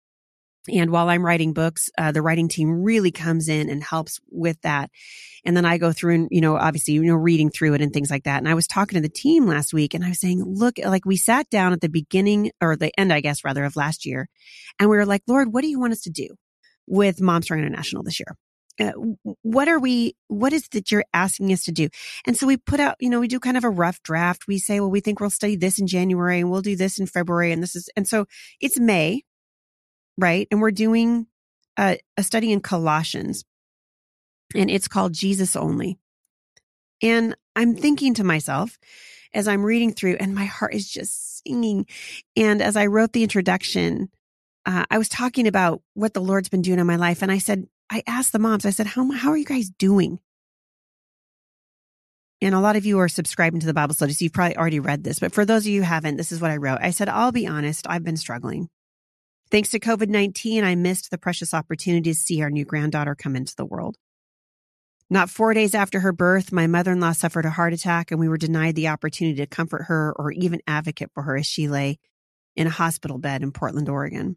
And 0.69 0.91
while 0.91 1.09
I'm 1.09 1.25
writing 1.25 1.55
books, 1.55 1.89
uh, 1.97 2.13
the 2.13 2.23
writing 2.23 2.49
team 2.49 2.83
really 2.83 3.11
comes 3.11 3.49
in 3.49 3.71
and 3.71 3.83
helps 3.83 4.21
with 4.31 4.61
that. 4.61 4.91
And 5.45 5.57
then 5.57 5.65
I 5.65 5.79
go 5.79 5.91
through 5.91 6.15
and, 6.15 6.29
you 6.31 6.43
know, 6.43 6.57
obviously, 6.57 6.95
you 6.95 7.03
know, 7.03 7.15
reading 7.15 7.51
through 7.51 7.75
it 7.75 7.81
and 7.81 7.93
things 7.93 8.11
like 8.11 8.25
that. 8.25 8.39
And 8.39 8.49
I 8.49 8.55
was 8.55 8.67
talking 8.67 8.97
to 8.97 9.01
the 9.01 9.13
team 9.13 9.47
last 9.47 9.73
week 9.73 9.95
and 9.95 10.05
I 10.05 10.11
was 10.11 10.21
saying, 10.21 10.45
look, 10.45 10.79
like 10.79 11.07
we 11.07 11.17
sat 11.17 11.49
down 11.49 11.73
at 11.73 11.81
the 11.81 11.89
beginning 11.89 12.53
or 12.61 12.77
the 12.77 12.93
end, 13.01 13.11
I 13.11 13.23
guess, 13.23 13.43
rather 13.43 13.65
of 13.65 13.75
last 13.75 14.05
year. 14.05 14.29
And 14.79 14.91
we 14.91 14.97
were 14.97 15.07
like, 15.07 15.23
Lord, 15.27 15.53
what 15.53 15.63
do 15.63 15.69
you 15.69 15.81
want 15.81 15.95
us 15.95 16.03
to 16.03 16.11
do? 16.11 16.29
With 16.91 17.21
Mom 17.21 17.41
Strong 17.41 17.61
International 17.61 18.03
this 18.03 18.19
year. 18.21 18.37
Uh, 18.79 18.93
what 19.43 19.69
are 19.69 19.79
we, 19.79 20.17
what 20.29 20.53
is 20.53 20.69
that 20.73 20.91
you're 20.91 21.05
asking 21.15 21.53
us 21.53 21.65
to 21.65 21.73
do? 21.73 21.89
And 22.27 22.37
so 22.37 22.47
we 22.47 22.57
put 22.57 22.81
out, 22.81 22.97
you 22.99 23.09
know, 23.09 23.21
we 23.21 23.29
do 23.29 23.39
kind 23.39 23.57
of 23.57 23.65
a 23.65 23.71
rough 23.71 24.03
draft. 24.03 24.49
We 24.49 24.59
say, 24.59 24.81
well, 24.81 24.91
we 24.91 25.01
think 25.01 25.21
we'll 25.21 25.31
study 25.31 25.57
this 25.57 25.79
in 25.79 25.87
January 25.87 26.41
and 26.41 26.51
we'll 26.51 26.63
do 26.63 26.77
this 26.77 26.99
in 26.99 27.07
February. 27.07 27.53
And 27.53 27.63
this 27.63 27.77
is, 27.77 27.89
and 27.97 28.09
so 28.09 28.27
it's 28.61 28.79
May, 28.79 29.23
right? 30.19 30.49
And 30.51 30.61
we're 30.61 30.71
doing 30.73 31.27
a, 31.79 31.99
a 32.17 32.23
study 32.23 32.53
in 32.53 32.61
Colossians 32.61 33.45
and 34.55 34.71
it's 34.71 34.89
called 34.89 35.13
Jesus 35.13 35.55
Only. 35.55 35.99
And 37.03 37.37
I'm 37.55 37.77
thinking 37.77 38.15
to 38.15 38.25
myself 38.25 38.79
as 39.33 39.47
I'm 39.47 39.63
reading 39.63 39.93
through 39.93 40.17
and 40.19 40.35
my 40.35 40.47
heart 40.47 40.75
is 40.75 40.91
just 40.91 41.43
singing. 41.43 41.87
And 42.37 42.61
as 42.61 42.77
I 42.77 42.87
wrote 42.87 43.13
the 43.13 43.23
introduction, 43.23 44.11
uh, 44.67 44.85
I 44.91 44.99
was 44.99 45.09
talking 45.09 45.47
about 45.47 45.83
what 45.95 46.15
the 46.15 46.21
Lord's 46.21 46.49
been 46.49 46.63
doing 46.63 46.79
in 46.79 46.87
my 46.87 46.97
life. 46.97 47.23
And 47.23 47.33
I 47.33 47.39
said, 47.39 47.67
I 47.91 48.03
asked 48.07 48.33
the 48.33 48.39
moms, 48.39 48.67
I 48.67 48.71
said, 48.71 48.87
how, 48.87 49.11
how 49.11 49.31
are 49.31 49.37
you 49.37 49.45
guys 49.45 49.71
doing? 49.71 50.21
and 52.43 52.55
a 52.55 52.61
lot 52.61 52.77
of 52.77 52.87
you 52.87 52.99
are 52.99 53.09
subscribing 53.09 53.61
to 53.61 53.67
the 53.67 53.75
Bible 53.75 53.95
studies. 53.95 54.19
So 54.19 54.25
you've 54.25 54.33
probably 54.33 54.57
already 54.57 54.81
read 54.81 55.05
this, 55.05 55.19
but 55.19 55.33
for 55.33 55.45
those 55.45 55.65
of 55.65 55.73
you 55.73 55.83
who 55.83 55.87
haven't, 55.87 56.17
this 56.17 56.33
is 56.33 56.41
what 56.41 56.51
I 56.51 56.57
wrote. 56.57 56.79
I 56.81 56.91
said, 56.91 57.09
I'll 57.09 57.33
be 57.33 57.47
honest, 57.47 57.87
I've 57.89 58.05
been 58.05 58.17
struggling. 58.17 58.69
Thanks 59.51 59.71
to 59.71 59.81
COVID 59.81 60.09
19, 60.09 60.65
I 60.65 60.75
missed 60.75 61.11
the 61.11 61.19
precious 61.19 61.53
opportunity 61.53 62.11
to 62.11 62.19
see 62.19 62.41
our 62.43 62.51
new 62.51 62.65
granddaughter 62.65 63.15
come 63.15 63.37
into 63.37 63.55
the 63.57 63.65
world. 63.65 63.97
Not 65.13 65.29
four 65.29 65.55
days 65.55 65.75
after 65.75 66.01
her 66.01 66.13
birth, 66.13 66.53
my 66.53 66.69
mother 66.69 66.93
in 66.93 67.01
law 67.01 67.13
suffered 67.13 67.45
a 67.45 67.51
heart 67.51 67.73
attack, 67.73 68.13
and 68.13 68.21
we 68.21 68.29
were 68.29 68.39
denied 68.39 68.77
the 68.77 68.89
opportunity 68.89 69.39
to 69.39 69.47
comfort 69.47 69.85
her 69.89 70.15
or 70.17 70.31
even 70.31 70.61
advocate 70.69 71.11
for 71.13 71.25
her 71.25 71.37
as 71.37 71.47
she 71.47 71.69
lay 71.69 71.99
in 72.55 72.69
a 72.69 72.71
hospital 72.71 73.19
bed 73.19 73.43
in 73.43 73.51
Portland, 73.51 73.89
Oregon. 73.89 74.37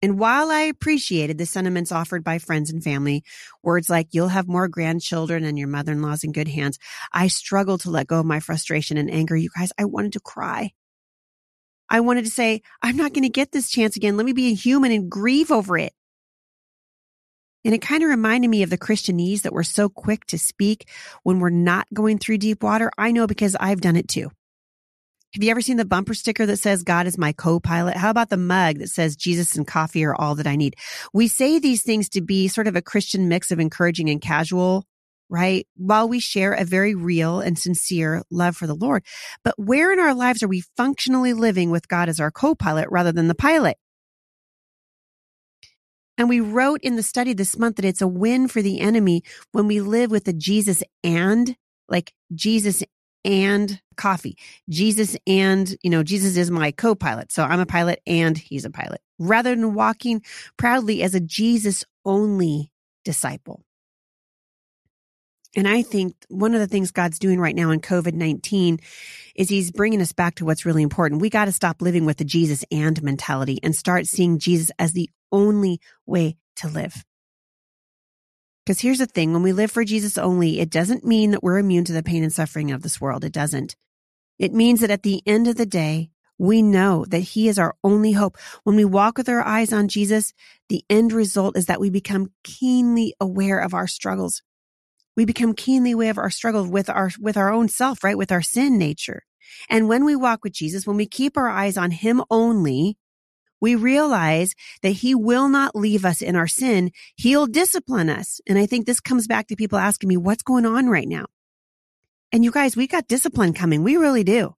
And 0.00 0.18
while 0.18 0.50
I 0.50 0.60
appreciated 0.60 1.38
the 1.38 1.46
sentiments 1.46 1.90
offered 1.90 2.22
by 2.22 2.38
friends 2.38 2.70
and 2.70 2.82
family, 2.82 3.24
words 3.62 3.90
like, 3.90 4.08
you'll 4.12 4.28
have 4.28 4.46
more 4.46 4.68
grandchildren 4.68 5.44
and 5.44 5.58
your 5.58 5.68
mother 5.68 5.92
in 5.92 6.02
law's 6.02 6.22
in 6.22 6.32
good 6.32 6.46
hands, 6.46 6.78
I 7.12 7.26
struggled 7.28 7.80
to 7.80 7.90
let 7.90 8.06
go 8.06 8.20
of 8.20 8.26
my 8.26 8.38
frustration 8.38 8.96
and 8.96 9.10
anger. 9.10 9.36
You 9.36 9.50
guys, 9.56 9.72
I 9.76 9.86
wanted 9.86 10.12
to 10.12 10.20
cry. 10.20 10.70
I 11.90 12.00
wanted 12.00 12.26
to 12.26 12.30
say, 12.30 12.62
I'm 12.82 12.96
not 12.96 13.12
going 13.12 13.22
to 13.22 13.28
get 13.28 13.50
this 13.50 13.70
chance 13.70 13.96
again. 13.96 14.16
Let 14.16 14.26
me 14.26 14.32
be 14.32 14.50
a 14.50 14.54
human 14.54 14.92
and 14.92 15.10
grieve 15.10 15.50
over 15.50 15.76
it. 15.78 15.92
And 17.64 17.74
it 17.74 17.82
kind 17.82 18.02
of 18.02 18.08
reminded 18.08 18.48
me 18.48 18.62
of 18.62 18.70
the 18.70 18.78
Christianese 18.78 19.42
that 19.42 19.52
we're 19.52 19.64
so 19.64 19.88
quick 19.88 20.24
to 20.26 20.38
speak 20.38 20.88
when 21.22 21.40
we're 21.40 21.50
not 21.50 21.86
going 21.92 22.18
through 22.18 22.38
deep 22.38 22.62
water. 22.62 22.90
I 22.96 23.10
know 23.10 23.26
because 23.26 23.56
I've 23.58 23.80
done 23.80 23.96
it 23.96 24.06
too. 24.06 24.30
Have 25.34 25.44
you 25.44 25.50
ever 25.50 25.60
seen 25.60 25.76
the 25.76 25.84
bumper 25.84 26.14
sticker 26.14 26.46
that 26.46 26.56
says 26.56 26.82
God 26.82 27.06
is 27.06 27.18
my 27.18 27.32
co-pilot? 27.32 27.96
How 27.96 28.08
about 28.08 28.30
the 28.30 28.38
mug 28.38 28.78
that 28.78 28.88
says 28.88 29.14
Jesus 29.14 29.56
and 29.56 29.66
coffee 29.66 30.02
are 30.04 30.14
all 30.14 30.34
that 30.36 30.46
I 30.46 30.56
need? 30.56 30.74
We 31.12 31.28
say 31.28 31.58
these 31.58 31.82
things 31.82 32.08
to 32.10 32.22
be 32.22 32.48
sort 32.48 32.66
of 32.66 32.76
a 32.76 32.82
Christian 32.82 33.28
mix 33.28 33.50
of 33.50 33.60
encouraging 33.60 34.08
and 34.08 34.22
casual, 34.22 34.86
right? 35.28 35.66
While 35.76 36.08
we 36.08 36.18
share 36.18 36.54
a 36.54 36.64
very 36.64 36.94
real 36.94 37.40
and 37.40 37.58
sincere 37.58 38.22
love 38.30 38.56
for 38.56 38.66
the 38.66 38.74
Lord. 38.74 39.04
But 39.44 39.54
where 39.58 39.92
in 39.92 39.98
our 39.98 40.14
lives 40.14 40.42
are 40.42 40.48
we 40.48 40.64
functionally 40.78 41.34
living 41.34 41.70
with 41.70 41.88
God 41.88 42.08
as 42.08 42.20
our 42.20 42.30
co-pilot 42.30 42.88
rather 42.90 43.12
than 43.12 43.28
the 43.28 43.34
pilot? 43.34 43.76
And 46.16 46.30
we 46.30 46.40
wrote 46.40 46.80
in 46.82 46.96
the 46.96 47.02
study 47.02 47.34
this 47.34 47.58
month 47.58 47.76
that 47.76 47.84
it's 47.84 48.00
a 48.00 48.08
win 48.08 48.48
for 48.48 48.62
the 48.62 48.80
enemy 48.80 49.22
when 49.52 49.66
we 49.66 49.82
live 49.82 50.10
with 50.10 50.24
the 50.24 50.32
Jesus 50.32 50.82
and 51.04 51.54
like 51.86 52.14
Jesus 52.34 52.82
and 53.24 53.80
coffee. 53.96 54.36
Jesus 54.68 55.16
and, 55.26 55.76
you 55.82 55.90
know, 55.90 56.02
Jesus 56.02 56.36
is 56.36 56.50
my 56.50 56.70
co-pilot. 56.70 57.32
So 57.32 57.42
I'm 57.42 57.60
a 57.60 57.66
pilot 57.66 58.00
and 58.06 58.36
he's 58.36 58.64
a 58.64 58.70
pilot 58.70 59.00
rather 59.18 59.54
than 59.54 59.74
walking 59.74 60.22
proudly 60.56 61.02
as 61.02 61.14
a 61.14 61.20
Jesus 61.20 61.84
only 62.04 62.70
disciple. 63.04 63.64
And 65.56 65.66
I 65.66 65.82
think 65.82 66.14
one 66.28 66.54
of 66.54 66.60
the 66.60 66.66
things 66.66 66.90
God's 66.90 67.18
doing 67.18 67.40
right 67.40 67.56
now 67.56 67.70
in 67.70 67.80
COVID 67.80 68.12
19 68.12 68.78
is 69.34 69.48
he's 69.48 69.70
bringing 69.70 70.02
us 70.02 70.12
back 70.12 70.36
to 70.36 70.44
what's 70.44 70.66
really 70.66 70.82
important. 70.82 71.20
We 71.20 71.30
got 71.30 71.46
to 71.46 71.52
stop 71.52 71.80
living 71.80 72.04
with 72.04 72.18
the 72.18 72.24
Jesus 72.24 72.64
and 72.70 73.02
mentality 73.02 73.58
and 73.62 73.74
start 73.74 74.06
seeing 74.06 74.38
Jesus 74.38 74.70
as 74.78 74.92
the 74.92 75.08
only 75.32 75.80
way 76.06 76.36
to 76.56 76.68
live. 76.68 77.04
Because 78.68 78.80
here's 78.82 78.98
the 78.98 79.06
thing 79.06 79.32
when 79.32 79.40
we 79.40 79.54
live 79.54 79.70
for 79.70 79.82
Jesus 79.82 80.18
only, 80.18 80.60
it 80.60 80.68
doesn't 80.68 81.02
mean 81.02 81.30
that 81.30 81.42
we're 81.42 81.56
immune 81.56 81.86
to 81.86 81.94
the 81.94 82.02
pain 82.02 82.22
and 82.22 82.30
suffering 82.30 82.70
of 82.70 82.82
this 82.82 83.00
world. 83.00 83.24
It 83.24 83.32
doesn't. 83.32 83.74
It 84.38 84.52
means 84.52 84.80
that 84.80 84.90
at 84.90 85.04
the 85.04 85.22
end 85.24 85.48
of 85.48 85.56
the 85.56 85.64
day, 85.64 86.10
we 86.36 86.60
know 86.60 87.06
that 87.06 87.20
He 87.20 87.48
is 87.48 87.58
our 87.58 87.76
only 87.82 88.12
hope. 88.12 88.36
When 88.64 88.76
we 88.76 88.84
walk 88.84 89.16
with 89.16 89.30
our 89.30 89.40
eyes 89.40 89.72
on 89.72 89.88
Jesus, 89.88 90.34
the 90.68 90.84
end 90.90 91.14
result 91.14 91.56
is 91.56 91.64
that 91.64 91.80
we 91.80 91.88
become 91.88 92.30
keenly 92.44 93.14
aware 93.18 93.58
of 93.58 93.72
our 93.72 93.86
struggles. 93.86 94.42
We 95.16 95.24
become 95.24 95.54
keenly 95.54 95.92
aware 95.92 96.10
of 96.10 96.18
our 96.18 96.28
struggles 96.28 96.68
with 96.68 96.90
our, 96.90 97.10
with 97.18 97.38
our 97.38 97.50
own 97.50 97.68
self, 97.68 98.04
right? 98.04 98.18
With 98.18 98.30
our 98.30 98.42
sin 98.42 98.76
nature. 98.76 99.22
And 99.70 99.88
when 99.88 100.04
we 100.04 100.14
walk 100.14 100.44
with 100.44 100.52
Jesus, 100.52 100.86
when 100.86 100.98
we 100.98 101.06
keep 101.06 101.38
our 101.38 101.48
eyes 101.48 101.78
on 101.78 101.90
Him 101.90 102.22
only, 102.30 102.98
we 103.60 103.74
realize 103.74 104.54
that 104.82 104.90
he 104.90 105.14
will 105.14 105.48
not 105.48 105.74
leave 105.74 106.04
us 106.04 106.22
in 106.22 106.36
our 106.36 106.46
sin. 106.46 106.90
He'll 107.16 107.46
discipline 107.46 108.08
us. 108.08 108.40
And 108.46 108.58
I 108.58 108.66
think 108.66 108.86
this 108.86 109.00
comes 109.00 109.26
back 109.26 109.48
to 109.48 109.56
people 109.56 109.78
asking 109.78 110.08
me, 110.08 110.16
what's 110.16 110.42
going 110.42 110.66
on 110.66 110.88
right 110.88 111.08
now? 111.08 111.26
And 112.32 112.44
you 112.44 112.50
guys, 112.50 112.76
we 112.76 112.86
got 112.86 113.08
discipline 113.08 113.54
coming. 113.54 113.82
We 113.82 113.96
really 113.96 114.24
do. 114.24 114.54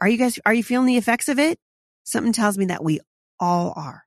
Are 0.00 0.08
you 0.08 0.18
guys, 0.18 0.38
are 0.44 0.54
you 0.54 0.64
feeling 0.64 0.86
the 0.86 0.96
effects 0.96 1.28
of 1.28 1.38
it? 1.38 1.58
Something 2.04 2.32
tells 2.32 2.58
me 2.58 2.66
that 2.66 2.82
we 2.82 3.00
all 3.38 3.72
are. 3.76 4.04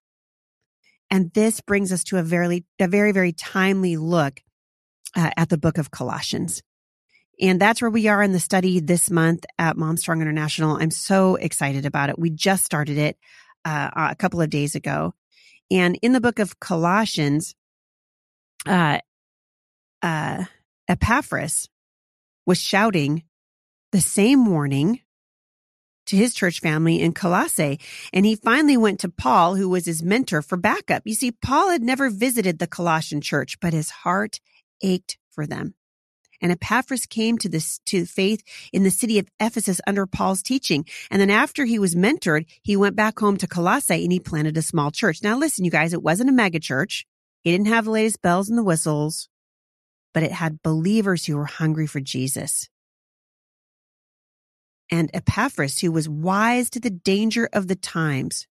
And 1.10 1.32
this 1.34 1.62
brings 1.62 1.92
us 1.92 2.04
to 2.06 2.18
a 2.18 2.24
very, 2.24 2.66
a 2.80 2.88
very, 2.88 3.12
very 3.12 3.34
timely 3.34 3.98
look 3.98 4.42
uh, 5.16 5.30
at 5.38 5.50
the 5.50 5.58
book 5.58 5.78
of 5.78 5.92
Colossians. 5.92 6.62
And 7.40 7.60
that's 7.60 7.82
where 7.82 7.92
we 7.92 8.08
are 8.08 8.22
in 8.22 8.32
the 8.32 8.40
study 8.40 8.80
this 8.80 9.10
month 9.10 9.46
at 9.58 9.78
Mom 9.78 9.98
Strong 9.98 10.22
International. 10.22 10.78
I'm 10.78 10.92
so 10.92 11.36
excited 11.36 11.86
about 11.86 12.10
it. 12.10 12.20
We 12.20 12.30
just 12.30 12.64
started 12.64 12.98
it 12.98 13.18
uh, 13.66 13.90
a 13.96 14.16
couple 14.16 14.42
of 14.42 14.50
days 14.50 14.76
ago. 14.76 15.14
And 15.72 15.98
in 16.02 16.14
the 16.14 16.22
book 16.22 16.40
of 16.40 16.60
Colossians, 16.60 17.56
uh, 18.66 19.00
uh, 20.02 20.44
Epaphras 20.88 21.70
was 22.46 22.60
shouting 22.60 23.24
the 23.92 24.02
same 24.02 24.46
warning 24.46 25.02
to 26.08 26.18
his 26.18 26.34
church 26.34 26.60
family 26.60 27.00
in 27.00 27.14
Colossae. 27.14 27.80
And 28.12 28.26
he 28.26 28.36
finally 28.36 28.78
went 28.78 29.00
to 29.02 29.10
Paul, 29.10 29.56
who 29.56 29.70
was 29.70 29.86
his 29.86 30.04
mentor 30.04 30.42
for 30.42 30.58
backup. 30.58 31.04
You 31.06 31.14
see, 31.14 31.32
Paul 31.32 31.70
had 31.70 31.82
never 31.82 32.10
visited 32.10 32.60
the 32.60 32.68
Colossian 32.68 33.22
church, 33.22 33.60
but 33.62 33.74
his 33.74 33.90
heart 33.90 34.40
ached 34.82 35.18
for 35.32 35.48
them. 35.48 35.76
And 36.44 36.52
Epaphras 36.52 37.06
came 37.06 37.38
to 37.38 37.48
this, 37.48 37.80
to 37.86 38.06
faith 38.06 38.44
in 38.74 38.84
the 38.84 38.92
city 38.92 39.18
of 39.18 39.30
Ephesus 39.40 39.80
under 39.88 40.06
Paul's 40.06 40.44
teaching. 40.44 40.86
And 41.10 41.22
then 41.22 41.30
after 41.30 41.64
he 41.64 41.80
was 41.80 41.96
mentored, 41.96 42.46
he 42.62 42.76
went 42.76 42.98
back 42.98 43.18
home 43.18 43.38
to 43.38 43.48
Colossae 43.48 44.04
and 44.04 44.12
he 44.12 44.20
planted 44.20 44.58
a 44.58 44.62
small 44.62 44.92
church. 44.92 45.24
Now 45.24 45.38
listen, 45.38 45.64
you 45.64 45.72
guys, 45.72 45.94
it 45.94 46.04
wasn't 46.04 46.30
a 46.30 46.34
mega 46.34 46.60
church. 46.60 47.06
He 47.44 47.52
didn't 47.52 47.68
have 47.68 47.86
the 47.86 47.92
latest 47.92 48.22
bells 48.22 48.50
and 48.50 48.58
the 48.58 48.64
whistles, 48.64 49.30
but 50.14 50.24
it 50.24 50.34
had 50.34 50.62
believers 50.62 51.26
who 51.26 51.38
were 51.38 51.46
hungry 51.46 51.88
for 51.88 52.02
Jesus. 52.02 52.70
And 54.92 55.10
Epaphras, 55.14 55.80
who 55.80 55.94
was 55.94 56.10
wise 56.10 56.70
to 56.72 56.80
the 56.82 56.90
danger 56.90 57.50
of 57.54 57.70
the 57.70 57.76
times, 57.76 58.48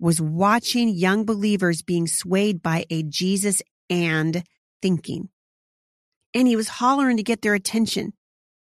was 0.00 0.20
watching 0.20 0.88
young 0.88 1.24
believers 1.24 1.80
being 1.80 2.08
swayed 2.08 2.60
by 2.60 2.86
a 2.90 3.04
Jesus 3.04 3.62
and 3.88 4.42
thinking 4.82 5.28
and 6.36 6.46
he 6.46 6.56
was 6.56 6.68
hollering 6.68 7.16
to 7.16 7.22
get 7.22 7.42
their 7.42 7.54
attention. 7.54 8.12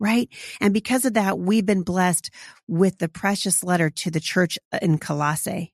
Right. 0.00 0.28
And 0.60 0.72
because 0.72 1.04
of 1.04 1.14
that, 1.14 1.38
we've 1.38 1.66
been 1.66 1.82
blessed 1.82 2.30
with 2.68 2.98
the 2.98 3.08
precious 3.08 3.64
letter 3.64 3.90
to 3.90 4.10
the 4.10 4.20
church 4.20 4.56
uh, 4.72 4.78
in 4.80 4.98
Colossae 4.98 5.72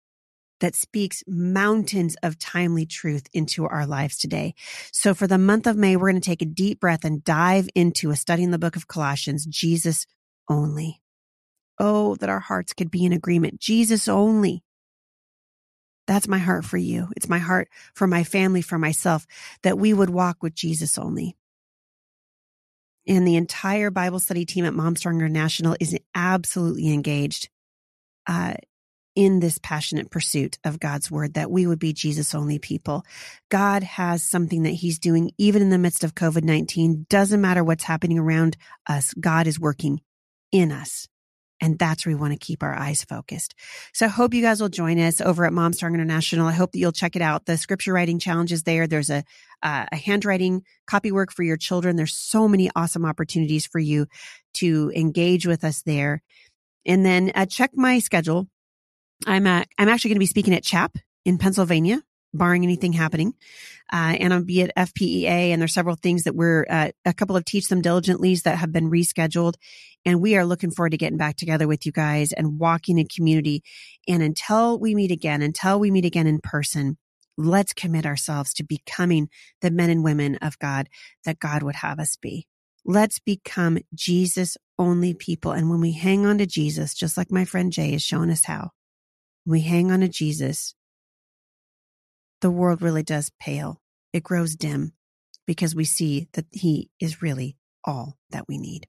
that 0.60 0.74
speaks 0.74 1.22
mountains 1.26 2.16
of 2.22 2.38
timely 2.38 2.86
truth 2.86 3.26
into 3.34 3.66
our 3.66 3.86
lives 3.86 4.16
today. 4.16 4.54
So 4.92 5.12
for 5.12 5.26
the 5.26 5.36
month 5.36 5.66
of 5.66 5.76
May, 5.76 5.96
we're 5.96 6.10
going 6.10 6.22
to 6.22 6.26
take 6.26 6.40
a 6.40 6.46
deep 6.46 6.80
breath 6.80 7.04
and 7.04 7.22
dive 7.22 7.68
into 7.74 8.10
a 8.10 8.16
study 8.16 8.42
in 8.42 8.50
the 8.50 8.58
book 8.58 8.76
of 8.76 8.88
Colossians, 8.88 9.44
Jesus 9.44 10.06
only. 10.48 11.02
Oh, 11.78 12.14
that 12.16 12.30
our 12.30 12.40
hearts 12.40 12.72
could 12.72 12.90
be 12.90 13.04
in 13.04 13.12
agreement. 13.12 13.60
Jesus 13.60 14.08
only. 14.08 14.64
That's 16.06 16.28
my 16.28 16.38
heart 16.38 16.64
for 16.64 16.78
you. 16.78 17.08
It's 17.16 17.28
my 17.28 17.38
heart 17.38 17.68
for 17.94 18.06
my 18.06 18.24
family, 18.24 18.62
for 18.62 18.78
myself, 18.78 19.26
that 19.62 19.78
we 19.78 19.92
would 19.92 20.10
walk 20.10 20.42
with 20.42 20.54
Jesus 20.54 20.96
only 20.96 21.36
and 23.06 23.26
the 23.26 23.36
entire 23.36 23.90
Bible 23.90 24.20
study 24.20 24.44
team 24.44 24.64
at 24.64 24.74
Mom 24.74 24.96
Strong 24.96 25.20
International 25.20 25.76
is 25.80 25.96
absolutely 26.14 26.92
engaged 26.92 27.48
uh, 28.26 28.54
in 29.14 29.40
this 29.40 29.58
passionate 29.62 30.10
pursuit 30.10 30.58
of 30.64 30.80
God's 30.80 31.10
word 31.10 31.34
that 31.34 31.50
we 31.50 31.66
would 31.66 31.78
be 31.78 31.92
Jesus 31.92 32.34
only 32.34 32.58
people. 32.58 33.04
God 33.48 33.82
has 33.82 34.22
something 34.22 34.64
that 34.64 34.70
he's 34.70 34.98
doing 34.98 35.30
even 35.38 35.62
in 35.62 35.70
the 35.70 35.78
midst 35.78 36.02
of 36.04 36.14
COVID-19. 36.14 37.08
Doesn't 37.08 37.40
matter 37.40 37.62
what's 37.62 37.84
happening 37.84 38.18
around 38.18 38.56
us. 38.88 39.14
God 39.14 39.46
is 39.46 39.60
working 39.60 40.00
in 40.50 40.72
us. 40.72 41.06
And 41.64 41.78
that's 41.78 42.04
where 42.04 42.14
we 42.14 42.20
want 42.20 42.34
to 42.34 42.38
keep 42.38 42.62
our 42.62 42.74
eyes 42.74 43.04
focused. 43.04 43.54
So 43.94 44.04
I 44.04 44.10
hope 44.10 44.34
you 44.34 44.42
guys 44.42 44.60
will 44.60 44.68
join 44.68 44.98
us 44.98 45.22
over 45.22 45.46
at 45.46 45.52
Mom 45.54 45.72
Strong 45.72 45.94
International. 45.94 46.46
I 46.46 46.52
hope 46.52 46.72
that 46.72 46.78
you'll 46.78 46.92
check 46.92 47.16
it 47.16 47.22
out. 47.22 47.46
The 47.46 47.56
scripture 47.56 47.94
writing 47.94 48.18
challenge 48.18 48.52
is 48.52 48.64
there. 48.64 48.86
There's 48.86 49.08
a, 49.08 49.24
uh, 49.62 49.86
a 49.90 49.96
handwriting 49.96 50.62
copy 50.86 51.10
work 51.10 51.32
for 51.32 51.42
your 51.42 51.56
children. 51.56 51.96
There's 51.96 52.14
so 52.14 52.46
many 52.48 52.70
awesome 52.76 53.06
opportunities 53.06 53.64
for 53.64 53.78
you 53.78 54.06
to 54.56 54.92
engage 54.94 55.46
with 55.46 55.64
us 55.64 55.80
there. 55.80 56.22
And 56.84 57.02
then 57.02 57.32
uh, 57.34 57.46
check 57.46 57.70
my 57.72 57.98
schedule. 57.98 58.46
I'm, 59.26 59.46
at, 59.46 59.66
I'm 59.78 59.88
actually 59.88 60.10
going 60.10 60.16
to 60.16 60.20
be 60.20 60.26
speaking 60.26 60.52
at 60.52 60.64
CHAP 60.64 60.98
in 61.24 61.38
Pennsylvania 61.38 62.02
barring 62.34 62.64
anything 62.64 62.92
happening. 62.92 63.34
Uh, 63.92 64.16
and 64.18 64.34
I'll 64.34 64.42
be 64.42 64.62
at 64.62 64.74
FPEA 64.76 65.50
and 65.50 65.60
there's 65.60 65.74
several 65.74 65.96
things 65.96 66.24
that 66.24 66.34
we're, 66.34 66.66
uh, 66.68 66.90
a 67.04 67.14
couple 67.14 67.36
of 67.36 67.44
teach 67.44 67.68
them 67.68 67.80
diligently 67.80 68.34
that 68.36 68.58
have 68.58 68.72
been 68.72 68.90
rescheduled. 68.90 69.54
And 70.04 70.20
we 70.20 70.36
are 70.36 70.44
looking 70.44 70.70
forward 70.70 70.90
to 70.90 70.98
getting 70.98 71.18
back 71.18 71.36
together 71.36 71.68
with 71.68 71.86
you 71.86 71.92
guys 71.92 72.32
and 72.32 72.58
walking 72.58 72.98
in 72.98 73.06
community. 73.06 73.62
And 74.08 74.22
until 74.22 74.78
we 74.78 74.94
meet 74.94 75.10
again, 75.10 75.42
until 75.42 75.78
we 75.78 75.90
meet 75.90 76.04
again 76.04 76.26
in 76.26 76.40
person, 76.40 76.98
let's 77.36 77.72
commit 77.72 78.06
ourselves 78.06 78.52
to 78.54 78.64
becoming 78.64 79.28
the 79.60 79.70
men 79.70 79.90
and 79.90 80.04
women 80.04 80.36
of 80.36 80.58
God 80.58 80.88
that 81.24 81.38
God 81.38 81.62
would 81.62 81.76
have 81.76 81.98
us 81.98 82.16
be. 82.16 82.46
Let's 82.84 83.18
become 83.18 83.78
Jesus 83.94 84.56
only 84.78 85.14
people. 85.14 85.52
And 85.52 85.70
when 85.70 85.80
we 85.80 85.92
hang 85.92 86.26
on 86.26 86.38
to 86.38 86.46
Jesus, 86.46 86.94
just 86.94 87.16
like 87.16 87.30
my 87.30 87.44
friend 87.44 87.72
Jay 87.72 87.92
has 87.92 88.02
shown 88.02 88.30
us 88.30 88.44
how, 88.44 88.70
we 89.46 89.60
hang 89.62 89.90
on 89.90 90.00
to 90.00 90.08
Jesus, 90.08 90.74
the 92.44 92.50
world 92.50 92.82
really 92.82 93.02
does 93.02 93.32
pale. 93.40 93.80
It 94.12 94.22
grows 94.22 94.54
dim 94.54 94.92
because 95.46 95.74
we 95.74 95.86
see 95.86 96.28
that 96.34 96.44
he 96.52 96.90
is 97.00 97.22
really 97.22 97.56
all 97.86 98.18
that 98.32 98.46
we 98.46 98.58
need. 98.58 98.86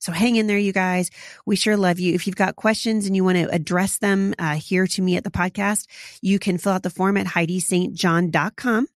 So 0.00 0.10
hang 0.10 0.34
in 0.34 0.48
there, 0.48 0.58
you 0.58 0.72
guys. 0.72 1.10
We 1.46 1.54
sure 1.54 1.76
love 1.76 2.00
you. 2.00 2.12
If 2.12 2.26
you've 2.26 2.34
got 2.34 2.56
questions 2.56 3.06
and 3.06 3.14
you 3.14 3.22
want 3.22 3.38
to 3.38 3.54
address 3.54 3.98
them 3.98 4.34
uh, 4.36 4.56
here 4.56 4.88
to 4.88 5.00
me 5.00 5.16
at 5.16 5.22
the 5.22 5.30
podcast, 5.30 5.86
you 6.20 6.40
can 6.40 6.58
fill 6.58 6.72
out 6.72 6.82
the 6.82 6.90
form 6.90 7.16
at 7.16 7.26
HeidiSt.John.com 7.26 8.88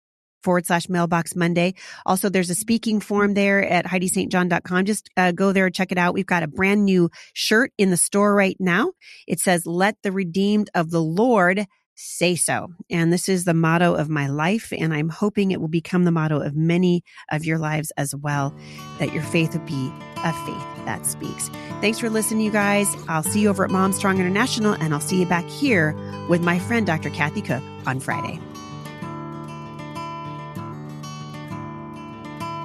forward 0.43 0.65
slash 0.65 0.89
mailbox 0.89 1.33
Monday. 1.33 1.75
Also, 2.05 2.27
there's 2.27 2.49
a 2.49 2.55
speaking 2.55 2.99
form 2.99 3.35
there 3.35 3.63
at 3.63 3.85
HeidiSt.John.com. 3.85 4.83
Just 4.83 5.09
uh, 5.15 5.31
go 5.31 5.53
there, 5.53 5.69
check 5.69 5.93
it 5.93 5.97
out. 5.97 6.13
We've 6.13 6.25
got 6.25 6.43
a 6.43 6.47
brand 6.47 6.83
new 6.83 7.09
shirt 7.31 7.71
in 7.77 7.89
the 7.89 7.95
store 7.95 8.35
right 8.35 8.57
now. 8.59 8.91
It 9.29 9.39
says, 9.39 9.65
let 9.65 9.95
the 10.03 10.11
redeemed 10.11 10.69
of 10.75 10.91
the 10.91 11.01
Lord 11.01 11.65
say 11.95 12.35
so. 12.35 12.67
And 12.89 13.11
this 13.11 13.29
is 13.29 13.45
the 13.45 13.53
motto 13.53 13.93
of 13.93 14.09
my 14.09 14.27
life. 14.27 14.71
And 14.77 14.93
I'm 14.93 15.09
hoping 15.09 15.51
it 15.51 15.61
will 15.61 15.67
become 15.67 16.03
the 16.03 16.11
motto 16.11 16.39
of 16.39 16.55
many 16.55 17.03
of 17.31 17.45
your 17.45 17.57
lives 17.57 17.91
as 17.97 18.15
well, 18.15 18.55
that 18.99 19.13
your 19.13 19.23
faith 19.23 19.53
would 19.53 19.65
be 19.65 19.91
a 20.17 20.33
faith 20.45 20.85
that 20.85 21.05
speaks. 21.05 21.49
Thanks 21.81 21.99
for 21.99 22.09
listening, 22.09 22.45
you 22.45 22.51
guys. 22.51 22.87
I'll 23.07 23.23
see 23.23 23.41
you 23.41 23.49
over 23.49 23.63
at 23.63 23.71
Mom 23.71 23.93
Strong 23.93 24.19
International, 24.19 24.73
and 24.73 24.93
I'll 24.93 24.99
see 24.99 25.19
you 25.19 25.25
back 25.25 25.45
here 25.45 25.95
with 26.29 26.41
my 26.41 26.59
friend, 26.59 26.85
Dr. 26.85 27.09
Kathy 27.09 27.41
Koch, 27.41 27.63
on 27.85 27.99
Friday. 27.99 28.39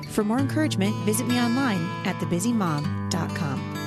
For 0.08 0.24
more 0.24 0.38
encouragement, 0.38 0.96
visit 1.04 1.28
me 1.28 1.38
online 1.38 1.88
at 2.04 2.16
thebusymom.com. 2.16 3.77